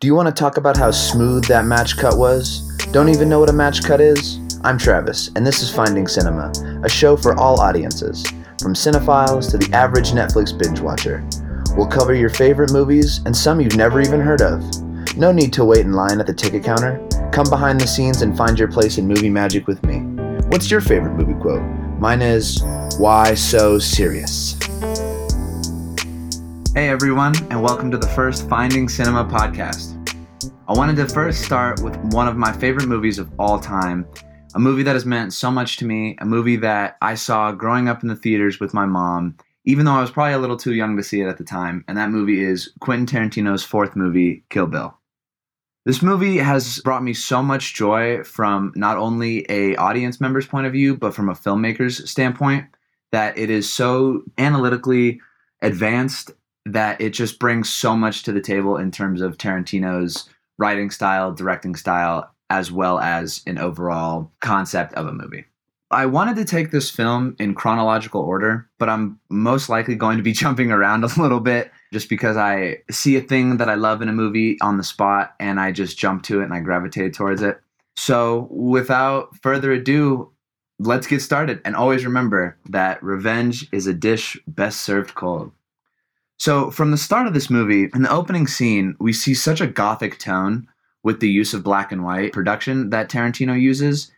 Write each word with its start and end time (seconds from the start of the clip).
Do 0.00 0.06
you 0.06 0.14
want 0.14 0.28
to 0.28 0.32
talk 0.32 0.58
about 0.58 0.76
how 0.76 0.92
smooth 0.92 1.46
that 1.46 1.64
match 1.64 1.96
cut 1.96 2.16
was? 2.16 2.60
Don't 2.92 3.08
even 3.08 3.28
know 3.28 3.40
what 3.40 3.50
a 3.50 3.52
match 3.52 3.82
cut 3.82 4.00
is? 4.00 4.38
I'm 4.62 4.78
Travis, 4.78 5.32
and 5.34 5.44
this 5.44 5.60
is 5.60 5.74
Finding 5.74 6.06
Cinema, 6.06 6.52
a 6.84 6.88
show 6.88 7.16
for 7.16 7.36
all 7.36 7.60
audiences, 7.60 8.24
from 8.62 8.74
cinephiles 8.74 9.50
to 9.50 9.58
the 9.58 9.68
average 9.74 10.12
Netflix 10.12 10.56
binge 10.56 10.78
watcher. 10.78 11.28
We'll 11.76 11.88
cover 11.88 12.14
your 12.14 12.30
favorite 12.30 12.72
movies 12.72 13.22
and 13.26 13.36
some 13.36 13.60
you've 13.60 13.76
never 13.76 14.00
even 14.00 14.20
heard 14.20 14.40
of. 14.40 14.62
No 15.16 15.32
need 15.32 15.52
to 15.54 15.64
wait 15.64 15.84
in 15.84 15.94
line 15.94 16.20
at 16.20 16.28
the 16.28 16.32
ticket 16.32 16.62
counter. 16.62 17.04
Come 17.32 17.50
behind 17.50 17.80
the 17.80 17.88
scenes 17.88 18.22
and 18.22 18.36
find 18.36 18.56
your 18.56 18.70
place 18.70 18.98
in 18.98 19.08
movie 19.08 19.30
magic 19.30 19.66
with 19.66 19.84
me. 19.84 20.02
What's 20.46 20.70
your 20.70 20.80
favorite 20.80 21.14
movie 21.14 21.34
quote? 21.40 21.64
Mine 21.98 22.22
is, 22.22 22.62
Why 23.00 23.34
so 23.34 23.80
serious? 23.80 24.54
Hey 26.78 26.90
everyone, 26.90 27.34
and 27.50 27.60
welcome 27.60 27.90
to 27.90 27.98
the 27.98 28.06
first 28.06 28.48
Finding 28.48 28.88
Cinema 28.88 29.24
podcast. 29.24 29.96
I 30.68 30.72
wanted 30.74 30.94
to 30.98 31.08
first 31.12 31.42
start 31.42 31.82
with 31.82 31.96
one 32.14 32.28
of 32.28 32.36
my 32.36 32.52
favorite 32.52 32.86
movies 32.86 33.18
of 33.18 33.28
all 33.36 33.58
time, 33.58 34.06
a 34.54 34.60
movie 34.60 34.84
that 34.84 34.92
has 34.92 35.04
meant 35.04 35.32
so 35.32 35.50
much 35.50 35.76
to 35.78 35.84
me, 35.84 36.16
a 36.20 36.24
movie 36.24 36.54
that 36.54 36.96
I 37.02 37.16
saw 37.16 37.50
growing 37.50 37.88
up 37.88 38.04
in 38.04 38.08
the 38.08 38.14
theaters 38.14 38.60
with 38.60 38.74
my 38.74 38.86
mom, 38.86 39.36
even 39.64 39.86
though 39.86 39.94
I 39.94 40.00
was 40.00 40.12
probably 40.12 40.34
a 40.34 40.38
little 40.38 40.56
too 40.56 40.72
young 40.72 40.96
to 40.96 41.02
see 41.02 41.20
it 41.20 41.26
at 41.26 41.36
the 41.36 41.42
time, 41.42 41.84
and 41.88 41.98
that 41.98 42.10
movie 42.10 42.44
is 42.44 42.72
Quentin 42.78 43.06
Tarantino's 43.06 43.64
fourth 43.64 43.96
movie, 43.96 44.44
Kill 44.48 44.68
Bill. 44.68 44.96
This 45.84 46.00
movie 46.00 46.38
has 46.38 46.78
brought 46.84 47.02
me 47.02 47.12
so 47.12 47.42
much 47.42 47.74
joy 47.74 48.22
from 48.22 48.72
not 48.76 48.96
only 48.96 49.44
a 49.50 49.74
audience 49.74 50.20
member's 50.20 50.46
point 50.46 50.68
of 50.68 50.72
view, 50.74 50.96
but 50.96 51.12
from 51.12 51.28
a 51.28 51.34
filmmaker's 51.34 52.08
standpoint, 52.08 52.66
that 53.10 53.36
it 53.36 53.50
is 53.50 53.68
so 53.68 54.22
analytically 54.38 55.20
advanced 55.60 56.30
that 56.66 57.00
it 57.00 57.10
just 57.10 57.38
brings 57.38 57.68
so 57.68 57.96
much 57.96 58.22
to 58.24 58.32
the 58.32 58.40
table 58.40 58.76
in 58.76 58.90
terms 58.90 59.20
of 59.20 59.38
Tarantino's 59.38 60.28
writing 60.58 60.90
style, 60.90 61.32
directing 61.32 61.74
style, 61.74 62.30
as 62.50 62.72
well 62.72 62.98
as 62.98 63.42
an 63.46 63.58
overall 63.58 64.30
concept 64.40 64.94
of 64.94 65.06
a 65.06 65.12
movie. 65.12 65.44
I 65.90 66.04
wanted 66.04 66.36
to 66.36 66.44
take 66.44 66.70
this 66.70 66.90
film 66.90 67.34
in 67.38 67.54
chronological 67.54 68.20
order, 68.20 68.68
but 68.78 68.90
I'm 68.90 69.18
most 69.30 69.70
likely 69.70 69.94
going 69.94 70.18
to 70.18 70.22
be 70.22 70.32
jumping 70.34 70.70
around 70.70 71.04
a 71.04 71.20
little 71.20 71.40
bit 71.40 71.70
just 71.92 72.08
because 72.08 72.36
I 72.36 72.78
see 72.90 73.16
a 73.16 73.22
thing 73.22 73.56
that 73.56 73.70
I 73.70 73.74
love 73.74 74.02
in 74.02 74.08
a 74.08 74.12
movie 74.12 74.58
on 74.60 74.76
the 74.76 74.84
spot 74.84 75.34
and 75.40 75.58
I 75.58 75.72
just 75.72 75.98
jump 75.98 76.24
to 76.24 76.40
it 76.40 76.44
and 76.44 76.54
I 76.54 76.60
gravitate 76.60 77.14
towards 77.14 77.40
it. 77.40 77.58
So, 77.96 78.46
without 78.50 79.34
further 79.42 79.72
ado, 79.72 80.30
let's 80.78 81.06
get 81.06 81.20
started. 81.20 81.60
And 81.64 81.74
always 81.74 82.04
remember 82.04 82.56
that 82.68 83.02
revenge 83.02 83.66
is 83.72 83.86
a 83.86 83.94
dish 83.94 84.38
best 84.46 84.82
served 84.82 85.14
cold. 85.14 85.50
So, 86.38 86.70
from 86.70 86.92
the 86.92 86.96
start 86.96 87.26
of 87.26 87.34
this 87.34 87.50
movie, 87.50 87.90
in 87.92 88.02
the 88.02 88.12
opening 88.12 88.46
scene, 88.46 88.96
we 89.00 89.12
see 89.12 89.34
such 89.34 89.60
a 89.60 89.66
gothic 89.66 90.18
tone 90.18 90.68
with 91.02 91.18
the 91.18 91.28
use 91.28 91.52
of 91.52 91.64
black 91.64 91.90
and 91.90 92.04
white 92.04 92.32
production 92.32 92.90
that 92.90 93.10
Tarantino 93.10 93.60
uses. 93.60 94.12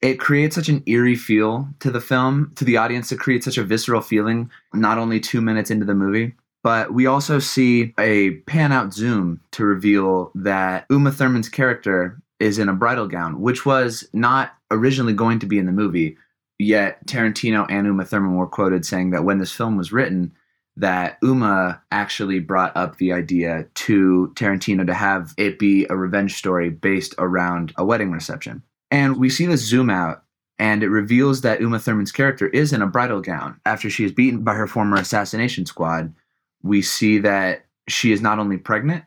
It 0.00 0.20
creates 0.20 0.54
such 0.54 0.68
an 0.68 0.82
eerie 0.86 1.16
feel 1.16 1.68
to 1.80 1.90
the 1.90 2.00
film, 2.00 2.52
to 2.54 2.64
the 2.64 2.76
audience. 2.76 3.10
It 3.10 3.18
creates 3.18 3.44
such 3.44 3.58
a 3.58 3.64
visceral 3.64 4.00
feeling, 4.00 4.50
not 4.72 4.96
only 4.96 5.18
two 5.18 5.40
minutes 5.40 5.70
into 5.70 5.84
the 5.84 5.94
movie, 5.94 6.34
but 6.62 6.94
we 6.94 7.06
also 7.06 7.38
see 7.38 7.94
a 7.98 8.30
pan 8.46 8.70
out 8.70 8.94
zoom 8.94 9.40
to 9.52 9.64
reveal 9.64 10.30
that 10.36 10.86
Uma 10.88 11.10
Thurman's 11.10 11.48
character 11.48 12.20
is 12.38 12.58
in 12.58 12.68
a 12.68 12.74
bridal 12.74 13.08
gown, 13.08 13.40
which 13.40 13.66
was 13.66 14.08
not 14.12 14.52
originally 14.70 15.12
going 15.14 15.40
to 15.40 15.46
be 15.46 15.58
in 15.58 15.66
the 15.66 15.72
movie. 15.72 16.16
Yet 16.58 17.06
Tarantino 17.06 17.66
and 17.68 17.86
Uma 17.86 18.04
Thurman 18.04 18.36
were 18.36 18.46
quoted 18.46 18.86
saying 18.86 19.10
that 19.10 19.24
when 19.24 19.38
this 19.38 19.52
film 19.52 19.76
was 19.76 19.92
written, 19.92 20.32
that 20.80 21.18
Uma 21.22 21.82
actually 21.92 22.40
brought 22.40 22.74
up 22.74 22.96
the 22.96 23.12
idea 23.12 23.66
to 23.74 24.32
Tarantino 24.34 24.86
to 24.86 24.94
have 24.94 25.34
it 25.36 25.58
be 25.58 25.86
a 25.90 25.96
revenge 25.96 26.34
story 26.34 26.70
based 26.70 27.14
around 27.18 27.74
a 27.76 27.84
wedding 27.84 28.10
reception. 28.10 28.62
And 28.90 29.18
we 29.18 29.28
see 29.28 29.44
this 29.44 29.60
zoom 29.60 29.90
out, 29.90 30.24
and 30.58 30.82
it 30.82 30.88
reveals 30.88 31.42
that 31.42 31.60
Uma 31.60 31.78
Thurman's 31.78 32.12
character 32.12 32.48
is 32.48 32.72
in 32.72 32.80
a 32.80 32.86
bridal 32.86 33.20
gown. 33.20 33.60
After 33.66 33.90
she 33.90 34.04
is 34.04 34.12
beaten 34.12 34.42
by 34.42 34.54
her 34.54 34.66
former 34.66 34.96
assassination 34.96 35.66
squad, 35.66 36.14
we 36.62 36.80
see 36.80 37.18
that 37.18 37.66
she 37.86 38.10
is 38.10 38.22
not 38.22 38.38
only 38.38 38.56
pregnant 38.56 39.04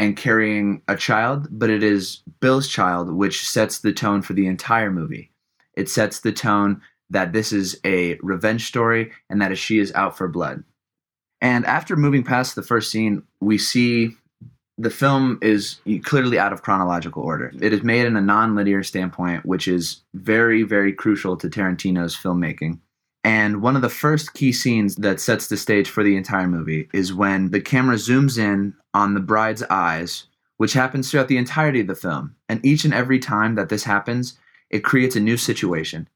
and 0.00 0.16
carrying 0.16 0.82
a 0.88 0.96
child, 0.96 1.46
but 1.50 1.70
it 1.70 1.84
is 1.84 2.22
Bill's 2.40 2.66
child, 2.66 3.12
which 3.12 3.48
sets 3.48 3.78
the 3.78 3.92
tone 3.92 4.22
for 4.22 4.32
the 4.32 4.46
entire 4.48 4.90
movie. 4.90 5.30
It 5.74 5.88
sets 5.88 6.20
the 6.20 6.32
tone 6.32 6.82
that 7.10 7.32
this 7.32 7.52
is 7.52 7.80
a 7.84 8.18
revenge 8.22 8.66
story 8.66 9.12
and 9.30 9.40
that 9.40 9.56
she 9.56 9.78
is 9.78 9.92
out 9.92 10.18
for 10.18 10.26
blood. 10.26 10.64
And 11.46 11.64
after 11.64 11.94
moving 11.94 12.24
past 12.24 12.56
the 12.56 12.62
first 12.64 12.90
scene, 12.90 13.22
we 13.40 13.56
see 13.56 14.16
the 14.78 14.90
film 14.90 15.38
is 15.40 15.76
clearly 16.02 16.40
out 16.40 16.52
of 16.52 16.62
chronological 16.62 17.22
order. 17.22 17.52
It 17.60 17.72
is 17.72 17.84
made 17.84 18.04
in 18.04 18.16
a 18.16 18.20
non-linear 18.20 18.82
standpoint, 18.82 19.46
which 19.46 19.68
is 19.68 20.02
very, 20.12 20.64
very 20.64 20.92
crucial 20.92 21.36
to 21.36 21.48
Tarantino's 21.48 22.16
filmmaking. 22.16 22.80
And 23.22 23.62
one 23.62 23.76
of 23.76 23.82
the 23.82 23.88
first 23.88 24.34
key 24.34 24.50
scenes 24.50 24.96
that 24.96 25.20
sets 25.20 25.46
the 25.46 25.56
stage 25.56 25.88
for 25.88 26.02
the 26.02 26.16
entire 26.16 26.48
movie 26.48 26.88
is 26.92 27.14
when 27.14 27.52
the 27.52 27.60
camera 27.60 27.94
zooms 27.94 28.38
in 28.38 28.74
on 28.92 29.14
the 29.14 29.20
bride's 29.20 29.62
eyes, 29.70 30.26
which 30.56 30.72
happens 30.72 31.08
throughout 31.08 31.28
the 31.28 31.38
entirety 31.38 31.78
of 31.78 31.86
the 31.86 31.94
film. 31.94 32.34
And 32.48 32.58
each 32.66 32.84
and 32.84 32.92
every 32.92 33.20
time 33.20 33.54
that 33.54 33.68
this 33.68 33.84
happens, 33.84 34.36
it 34.68 34.82
creates 34.82 35.14
a 35.14 35.20
new 35.20 35.36
situation. 35.36 36.08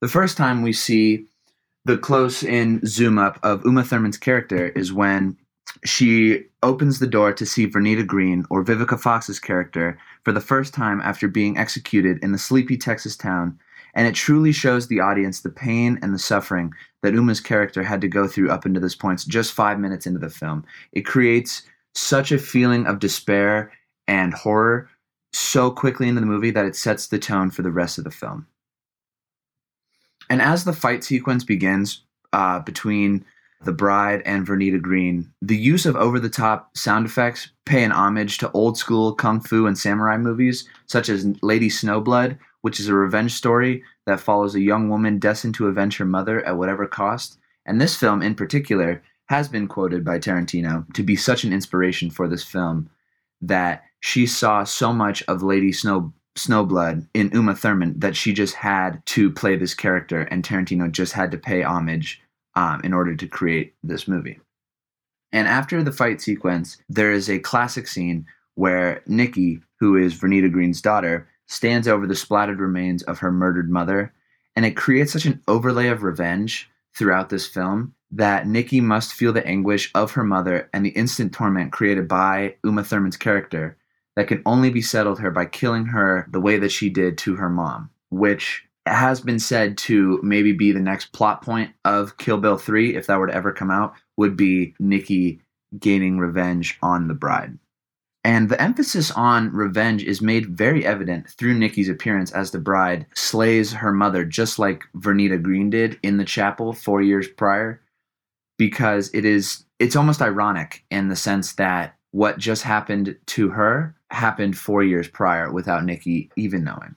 The 0.00 0.06
first 0.06 0.36
time 0.36 0.62
we 0.62 0.72
see 0.72 1.26
the 1.84 1.98
close 1.98 2.42
in 2.42 2.84
zoom 2.86 3.18
up 3.18 3.38
of 3.42 3.64
Uma 3.64 3.82
Thurman's 3.82 4.18
character 4.18 4.68
is 4.68 4.92
when 4.92 5.36
she 5.84 6.44
opens 6.62 6.98
the 6.98 7.06
door 7.06 7.32
to 7.32 7.46
see 7.46 7.66
Vernita 7.66 8.06
Green, 8.06 8.44
or 8.50 8.64
Vivica 8.64 8.98
Fox's 8.98 9.40
character, 9.40 9.98
for 10.24 10.32
the 10.32 10.40
first 10.40 10.74
time 10.74 11.00
after 11.00 11.26
being 11.26 11.58
executed 11.58 12.22
in 12.22 12.32
the 12.32 12.38
sleepy 12.38 12.76
Texas 12.76 13.16
town, 13.16 13.58
and 13.94 14.06
it 14.06 14.14
truly 14.14 14.52
shows 14.52 14.86
the 14.86 15.00
audience 15.00 15.40
the 15.40 15.50
pain 15.50 15.98
and 16.02 16.14
the 16.14 16.18
suffering 16.18 16.72
that 17.02 17.14
Uma's 17.14 17.40
character 17.40 17.82
had 17.82 18.00
to 18.00 18.08
go 18.08 18.28
through 18.28 18.50
up 18.50 18.64
until 18.64 18.82
this 18.82 18.94
point, 18.94 19.24
just 19.26 19.52
five 19.52 19.80
minutes 19.80 20.06
into 20.06 20.20
the 20.20 20.30
film. 20.30 20.64
It 20.92 21.02
creates 21.02 21.62
such 21.94 22.32
a 22.32 22.38
feeling 22.38 22.86
of 22.86 23.00
despair 23.00 23.72
and 24.06 24.32
horror 24.32 24.88
so 25.32 25.70
quickly 25.70 26.08
into 26.08 26.20
the 26.20 26.26
movie 26.26 26.50
that 26.50 26.66
it 26.66 26.76
sets 26.76 27.08
the 27.08 27.18
tone 27.18 27.50
for 27.50 27.62
the 27.62 27.70
rest 27.70 27.98
of 27.98 28.04
the 28.04 28.10
film. 28.10 28.46
And 30.32 30.40
as 30.40 30.64
the 30.64 30.72
fight 30.72 31.04
sequence 31.04 31.44
begins 31.44 32.04
uh, 32.32 32.60
between 32.60 33.22
the 33.66 33.72
bride 33.72 34.22
and 34.24 34.46
Vernita 34.46 34.80
Green, 34.80 35.30
the 35.42 35.58
use 35.58 35.84
of 35.84 35.94
over 35.94 36.18
the 36.18 36.30
top 36.30 36.74
sound 36.74 37.04
effects 37.04 37.50
pay 37.66 37.84
an 37.84 37.92
homage 37.92 38.38
to 38.38 38.50
old 38.52 38.78
school 38.78 39.12
kung 39.12 39.42
fu 39.42 39.66
and 39.66 39.76
samurai 39.76 40.16
movies, 40.16 40.66
such 40.86 41.10
as 41.10 41.26
Lady 41.42 41.68
Snowblood, 41.68 42.38
which 42.62 42.80
is 42.80 42.88
a 42.88 42.94
revenge 42.94 43.34
story 43.34 43.82
that 44.06 44.20
follows 44.20 44.54
a 44.54 44.62
young 44.62 44.88
woman 44.88 45.18
destined 45.18 45.54
to 45.56 45.66
avenge 45.66 45.98
her 45.98 46.06
mother 46.06 46.42
at 46.46 46.56
whatever 46.56 46.86
cost. 46.86 47.36
And 47.66 47.78
this 47.78 47.94
film, 47.94 48.22
in 48.22 48.34
particular, 48.34 49.02
has 49.26 49.48
been 49.48 49.68
quoted 49.68 50.02
by 50.02 50.18
Tarantino 50.18 50.90
to 50.94 51.02
be 51.02 51.14
such 51.14 51.44
an 51.44 51.52
inspiration 51.52 52.10
for 52.10 52.26
this 52.26 52.42
film 52.42 52.88
that 53.42 53.84
she 54.00 54.26
saw 54.26 54.64
so 54.64 54.94
much 54.94 55.22
of 55.28 55.42
Lady 55.42 55.72
Snow 55.72 56.14
Snowblood 56.36 57.08
in 57.14 57.30
Uma 57.32 57.54
Thurman 57.54 57.98
that 58.00 58.16
she 58.16 58.32
just 58.32 58.54
had 58.54 59.04
to 59.06 59.30
play 59.30 59.56
this 59.56 59.74
character, 59.74 60.22
and 60.22 60.42
Tarantino 60.42 60.90
just 60.90 61.12
had 61.12 61.30
to 61.30 61.38
pay 61.38 61.62
homage 61.62 62.22
um, 62.54 62.80
in 62.82 62.92
order 62.92 63.14
to 63.14 63.26
create 63.26 63.74
this 63.82 64.08
movie. 64.08 64.40
And 65.32 65.48
after 65.48 65.82
the 65.82 65.92
fight 65.92 66.20
sequence, 66.20 66.78
there 66.88 67.12
is 67.12 67.28
a 67.28 67.38
classic 67.38 67.86
scene 67.86 68.26
where 68.54 69.02
Nikki, 69.06 69.60
who 69.80 69.96
is 69.96 70.14
Vernita 70.14 70.50
Green's 70.50 70.82
daughter, 70.82 71.28
stands 71.46 71.88
over 71.88 72.06
the 72.06 72.16
splattered 72.16 72.60
remains 72.60 73.02
of 73.04 73.18
her 73.18 73.32
murdered 73.32 73.70
mother, 73.70 74.12
and 74.56 74.66
it 74.66 74.76
creates 74.76 75.12
such 75.12 75.24
an 75.24 75.42
overlay 75.48 75.88
of 75.88 76.02
revenge 76.02 76.70
throughout 76.94 77.30
this 77.30 77.46
film 77.46 77.94
that 78.10 78.46
Nikki 78.46 78.80
must 78.80 79.14
feel 79.14 79.32
the 79.32 79.46
anguish 79.46 79.90
of 79.94 80.12
her 80.12 80.24
mother 80.24 80.68
and 80.74 80.84
the 80.84 80.90
instant 80.90 81.32
torment 81.32 81.72
created 81.72 82.06
by 82.06 82.56
Uma 82.62 82.84
Thurman's 82.84 83.16
character 83.16 83.78
that 84.16 84.28
can 84.28 84.42
only 84.46 84.70
be 84.70 84.82
settled 84.82 85.20
her 85.20 85.30
by 85.30 85.46
killing 85.46 85.86
her 85.86 86.28
the 86.30 86.40
way 86.40 86.58
that 86.58 86.72
she 86.72 86.88
did 86.90 87.18
to 87.18 87.36
her 87.36 87.48
mom, 87.48 87.90
which 88.10 88.64
has 88.86 89.20
been 89.20 89.38
said 89.38 89.78
to 89.78 90.18
maybe 90.22 90.52
be 90.52 90.72
the 90.72 90.80
next 90.80 91.12
plot 91.12 91.42
point 91.42 91.70
of 91.84 92.16
Kill 92.18 92.38
Bill 92.38 92.58
3 92.58 92.96
if 92.96 93.06
that 93.06 93.18
were 93.18 93.28
to 93.28 93.34
ever 93.34 93.52
come 93.52 93.70
out 93.70 93.94
would 94.16 94.36
be 94.36 94.74
Nikki 94.80 95.40
gaining 95.78 96.18
revenge 96.18 96.78
on 96.82 97.08
the 97.08 97.14
bride. 97.14 97.58
And 98.24 98.48
the 98.48 98.60
emphasis 98.60 99.10
on 99.10 99.52
revenge 99.52 100.04
is 100.04 100.20
made 100.20 100.56
very 100.56 100.86
evident 100.86 101.28
through 101.30 101.54
Nikki's 101.58 101.88
appearance 101.88 102.30
as 102.30 102.50
the 102.50 102.58
bride 102.58 103.06
slays 103.14 103.72
her 103.72 103.92
mother 103.92 104.24
just 104.24 104.58
like 104.58 104.84
Vernita 104.96 105.42
Green 105.42 105.70
did 105.70 105.98
in 106.02 106.18
the 106.18 106.24
chapel 106.24 106.72
4 106.72 107.02
years 107.02 107.26
prior 107.26 107.80
because 108.58 109.10
it 109.12 109.24
is 109.24 109.64
it's 109.80 109.96
almost 109.96 110.22
ironic 110.22 110.84
in 110.90 111.08
the 111.08 111.16
sense 111.16 111.54
that 111.54 111.96
what 112.12 112.38
just 112.38 112.62
happened 112.62 113.16
to 113.26 113.48
her 113.48 113.96
happened 114.12 114.56
four 114.56 114.82
years 114.82 115.08
prior 115.08 115.52
without 115.52 115.84
Nikki 115.84 116.30
even 116.36 116.64
knowing. 116.64 116.94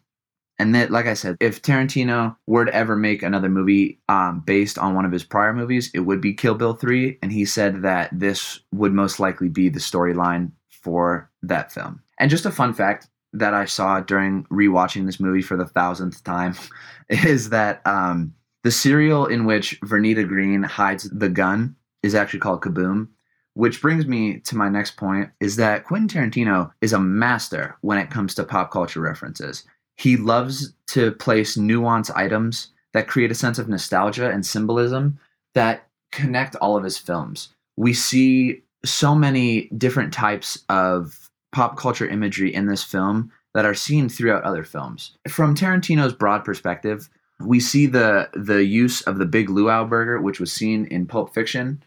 And 0.57 0.73
that, 0.73 0.89
like 0.89 1.05
I 1.05 1.15
said, 1.15 1.35
if 1.41 1.61
Tarantino 1.61 2.37
were 2.47 2.65
to 2.65 2.73
ever 2.73 2.95
make 2.95 3.23
another 3.23 3.49
movie 3.49 3.99
um, 4.07 4.41
based 4.45 4.77
on 4.77 4.95
one 4.95 5.03
of 5.03 5.11
his 5.11 5.23
prior 5.23 5.53
movies, 5.53 5.91
it 5.93 6.01
would 6.01 6.21
be 6.21 6.33
Kill 6.33 6.55
Bill 6.55 6.73
3. 6.73 7.19
And 7.21 7.31
he 7.31 7.43
said 7.43 7.81
that 7.81 8.09
this 8.13 8.61
would 8.71 8.93
most 8.93 9.19
likely 9.19 9.49
be 9.49 9.67
the 9.67 9.79
storyline 9.79 10.51
for 10.69 11.29
that 11.41 11.73
film. 11.73 12.01
And 12.19 12.31
just 12.31 12.45
a 12.45 12.51
fun 12.51 12.73
fact 12.73 13.09
that 13.33 13.53
I 13.53 13.65
saw 13.65 13.99
during 13.99 14.45
rewatching 14.45 15.05
this 15.05 15.19
movie 15.19 15.41
for 15.41 15.57
the 15.57 15.65
thousandth 15.65 16.23
time 16.23 16.55
is 17.09 17.49
that 17.49 17.85
um, 17.85 18.33
the 18.63 18.71
cereal 18.71 19.25
in 19.25 19.45
which 19.45 19.79
Vernita 19.81 20.25
Green 20.25 20.63
hides 20.63 21.09
the 21.11 21.29
gun 21.29 21.75
is 22.01 22.15
actually 22.15 22.39
called 22.39 22.61
Kaboom. 22.61 23.09
Which 23.55 23.81
brings 23.81 24.05
me 24.05 24.39
to 24.41 24.55
my 24.55 24.69
next 24.69 24.97
point 24.97 25.31
is 25.39 25.55
that 25.55 25.85
Quentin 25.85 26.29
Tarantino 26.29 26.71
is 26.81 26.93
a 26.93 26.99
master 26.99 27.77
when 27.81 27.97
it 27.97 28.11
comes 28.11 28.35
to 28.35 28.43
pop 28.43 28.69
culture 28.69 28.99
references. 28.99 29.63
He 29.97 30.17
loves 30.17 30.73
to 30.87 31.13
place 31.13 31.57
nuanced 31.57 32.15
items 32.15 32.67
that 32.93 33.07
create 33.07 33.31
a 33.31 33.35
sense 33.35 33.57
of 33.57 33.69
nostalgia 33.69 34.29
and 34.29 34.45
symbolism 34.45 35.19
that 35.53 35.87
connect 36.11 36.55
all 36.57 36.75
of 36.75 36.83
his 36.83 36.97
films. 36.97 37.49
We 37.77 37.93
see 37.93 38.61
so 38.83 39.15
many 39.15 39.69
different 39.77 40.13
types 40.13 40.63
of 40.69 41.29
pop 41.51 41.77
culture 41.77 42.07
imagery 42.07 42.53
in 42.53 42.67
this 42.67 42.83
film 42.83 43.31
that 43.53 43.65
are 43.65 43.73
seen 43.73 44.09
throughout 44.09 44.43
other 44.43 44.65
films. 44.65 45.17
From 45.29 45.55
Tarantino's 45.55 46.13
broad 46.13 46.43
perspective, 46.43 47.09
we 47.39 47.61
see 47.61 47.85
the 47.85 48.29
the 48.33 48.65
use 48.65 49.01
of 49.01 49.17
the 49.17 49.25
Big 49.25 49.49
Luau 49.49 49.85
burger, 49.85 50.21
which 50.21 50.39
was 50.41 50.51
seen 50.51 50.85
in 50.87 51.05
Pulp 51.05 51.33
Fiction, 51.33 51.81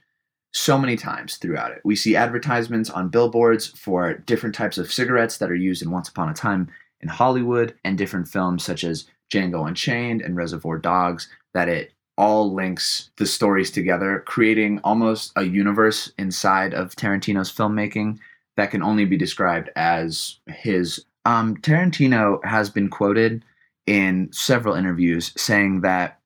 so 0.52 0.78
many 0.78 0.96
times 0.96 1.36
throughout 1.36 1.72
it. 1.72 1.80
We 1.84 1.96
see 1.96 2.16
advertisements 2.16 2.90
on 2.90 3.08
billboards 3.08 3.66
for 3.66 4.14
different 4.14 4.54
types 4.54 4.78
of 4.78 4.92
cigarettes 4.92 5.38
that 5.38 5.50
are 5.50 5.56
used 5.56 5.82
in 5.82 5.90
Once 5.90 6.08
Upon 6.08 6.28
a 6.28 6.34
Time 6.34 6.68
in 7.00 7.08
Hollywood 7.08 7.74
and 7.84 7.96
different 7.96 8.28
films 8.28 8.64
such 8.64 8.84
as 8.84 9.06
Django 9.30 9.66
Unchained 9.66 10.22
and 10.22 10.36
Reservoir 10.36 10.78
Dogs 10.78 11.28
that 11.54 11.68
it 11.68 11.92
all 12.16 12.52
links 12.52 13.10
the 13.16 13.26
stories 13.26 13.70
together, 13.70 14.24
creating 14.26 14.80
almost 14.82 15.32
a 15.36 15.44
universe 15.44 16.12
inside 16.18 16.74
of 16.74 16.96
Tarantino's 16.96 17.52
filmmaking 17.52 18.18
that 18.56 18.72
can 18.72 18.82
only 18.82 19.04
be 19.04 19.16
described 19.16 19.70
as 19.76 20.38
his. 20.48 21.04
Um, 21.24 21.56
Tarantino 21.58 22.44
has 22.44 22.70
been 22.70 22.88
quoted 22.88 23.44
in 23.86 24.28
several 24.32 24.74
interviews 24.74 25.32
saying 25.36 25.82
that 25.82 26.17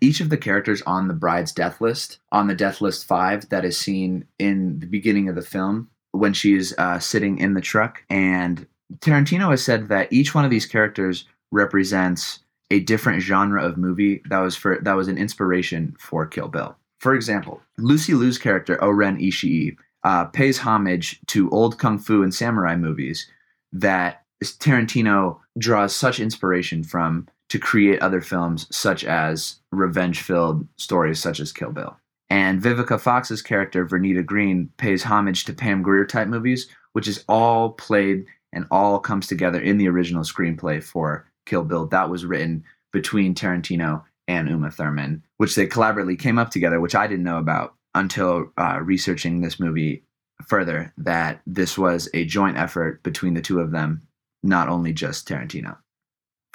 each 0.00 0.20
of 0.20 0.28
the 0.28 0.36
characters 0.36 0.82
on 0.82 1.08
the 1.08 1.14
bride's 1.14 1.52
death 1.52 1.80
list, 1.80 2.18
on 2.32 2.46
the 2.46 2.54
death 2.54 2.80
list 2.80 3.06
five 3.06 3.48
that 3.48 3.64
is 3.64 3.76
seen 3.76 4.24
in 4.38 4.78
the 4.78 4.86
beginning 4.86 5.28
of 5.28 5.34
the 5.34 5.42
film 5.42 5.88
when 6.12 6.32
she's 6.32 6.76
uh, 6.78 6.98
sitting 6.98 7.38
in 7.38 7.54
the 7.54 7.60
truck, 7.60 8.02
and 8.10 8.66
Tarantino 8.98 9.50
has 9.50 9.64
said 9.64 9.88
that 9.88 10.12
each 10.12 10.34
one 10.34 10.44
of 10.44 10.50
these 10.50 10.66
characters 10.66 11.26
represents 11.52 12.40
a 12.70 12.80
different 12.80 13.22
genre 13.22 13.64
of 13.64 13.76
movie 13.76 14.22
that 14.28 14.38
was 14.38 14.56
for 14.56 14.78
that 14.82 14.96
was 14.96 15.08
an 15.08 15.18
inspiration 15.18 15.94
for 15.98 16.26
Kill 16.26 16.48
Bill. 16.48 16.76
For 16.98 17.14
example, 17.14 17.60
Lucy 17.78 18.14
Liu's 18.14 18.38
character 18.38 18.82
O-Ren 18.82 19.18
Ishii 19.18 19.76
uh, 20.04 20.26
pays 20.26 20.58
homage 20.58 21.20
to 21.26 21.50
old 21.50 21.78
kung 21.78 21.98
fu 21.98 22.22
and 22.22 22.34
samurai 22.34 22.76
movies 22.76 23.28
that 23.72 24.22
Tarantino 24.42 25.38
draws 25.58 25.94
such 25.94 26.20
inspiration 26.20 26.82
from 26.82 27.28
to 27.50 27.58
create 27.58 28.00
other 28.00 28.20
films 28.20 28.66
such 28.74 29.04
as 29.04 29.56
revenge-filled 29.72 30.66
stories 30.76 31.20
such 31.20 31.40
as 31.40 31.52
Kill 31.52 31.72
Bill. 31.72 31.96
And 32.30 32.62
Vivica 32.62 32.98
Fox's 32.98 33.42
character 33.42 33.84
Vernita 33.84 34.24
Green 34.24 34.70
pays 34.76 35.02
homage 35.02 35.44
to 35.44 35.52
Pam 35.52 35.82
Grier 35.82 36.06
type 36.06 36.28
movies, 36.28 36.68
which 36.92 37.08
is 37.08 37.24
all 37.28 37.70
played 37.70 38.24
and 38.52 38.66
all 38.70 38.98
comes 38.98 39.26
together 39.26 39.60
in 39.60 39.78
the 39.78 39.88
original 39.88 40.22
screenplay 40.22 40.82
for 40.82 41.28
Kill 41.46 41.64
Bill 41.64 41.86
that 41.86 42.08
was 42.08 42.24
written 42.24 42.64
between 42.92 43.34
Tarantino 43.34 44.04
and 44.28 44.48
Uma 44.48 44.70
Thurman, 44.70 45.24
which 45.38 45.56
they 45.56 45.66
collaboratively 45.66 46.18
came 46.18 46.38
up 46.38 46.50
together, 46.50 46.80
which 46.80 46.94
I 46.94 47.06
didn't 47.06 47.24
know 47.24 47.38
about 47.38 47.74
until 47.94 48.52
uh, 48.56 48.78
researching 48.80 49.40
this 49.40 49.58
movie 49.58 50.04
further. 50.46 50.92
That 50.98 51.40
this 51.46 51.76
was 51.76 52.08
a 52.14 52.24
joint 52.24 52.56
effort 52.56 53.02
between 53.02 53.34
the 53.34 53.42
two 53.42 53.58
of 53.58 53.72
them, 53.72 54.02
not 54.44 54.68
only 54.68 54.92
just 54.92 55.28
Tarantino. 55.28 55.76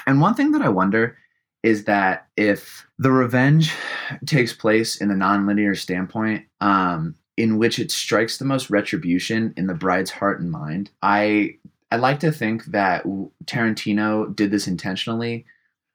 And 0.06 0.22
one 0.22 0.34
thing 0.34 0.52
that 0.52 0.62
I 0.62 0.70
wonder 0.70 1.18
is 1.64 1.86
that 1.86 2.28
if 2.38 2.86
the 3.00 3.12
revenge 3.12 3.74
takes 4.26 4.54
place 4.54 4.98
in 4.98 5.10
a 5.10 5.16
nonlinear 5.16 5.78
standpoint, 5.78 6.46
um, 6.62 7.16
in 7.38 7.58
which 7.58 7.80
it 7.80 7.92
strikes 7.92 8.38
the 8.38 8.46
most 8.46 8.70
retribution 8.70 9.54
in 9.58 9.68
the 9.68 9.74
bride's 9.74 10.12
heart 10.12 10.40
and 10.40 10.52
mind, 10.52 10.92
I 11.02 11.58
I 11.92 11.98
like 11.98 12.20
to 12.22 12.32
think 12.32 12.66
that 12.66 13.06
Tarantino 13.46 14.36
did 14.36 14.52
this 14.52 14.68
intentionally. 14.68 15.46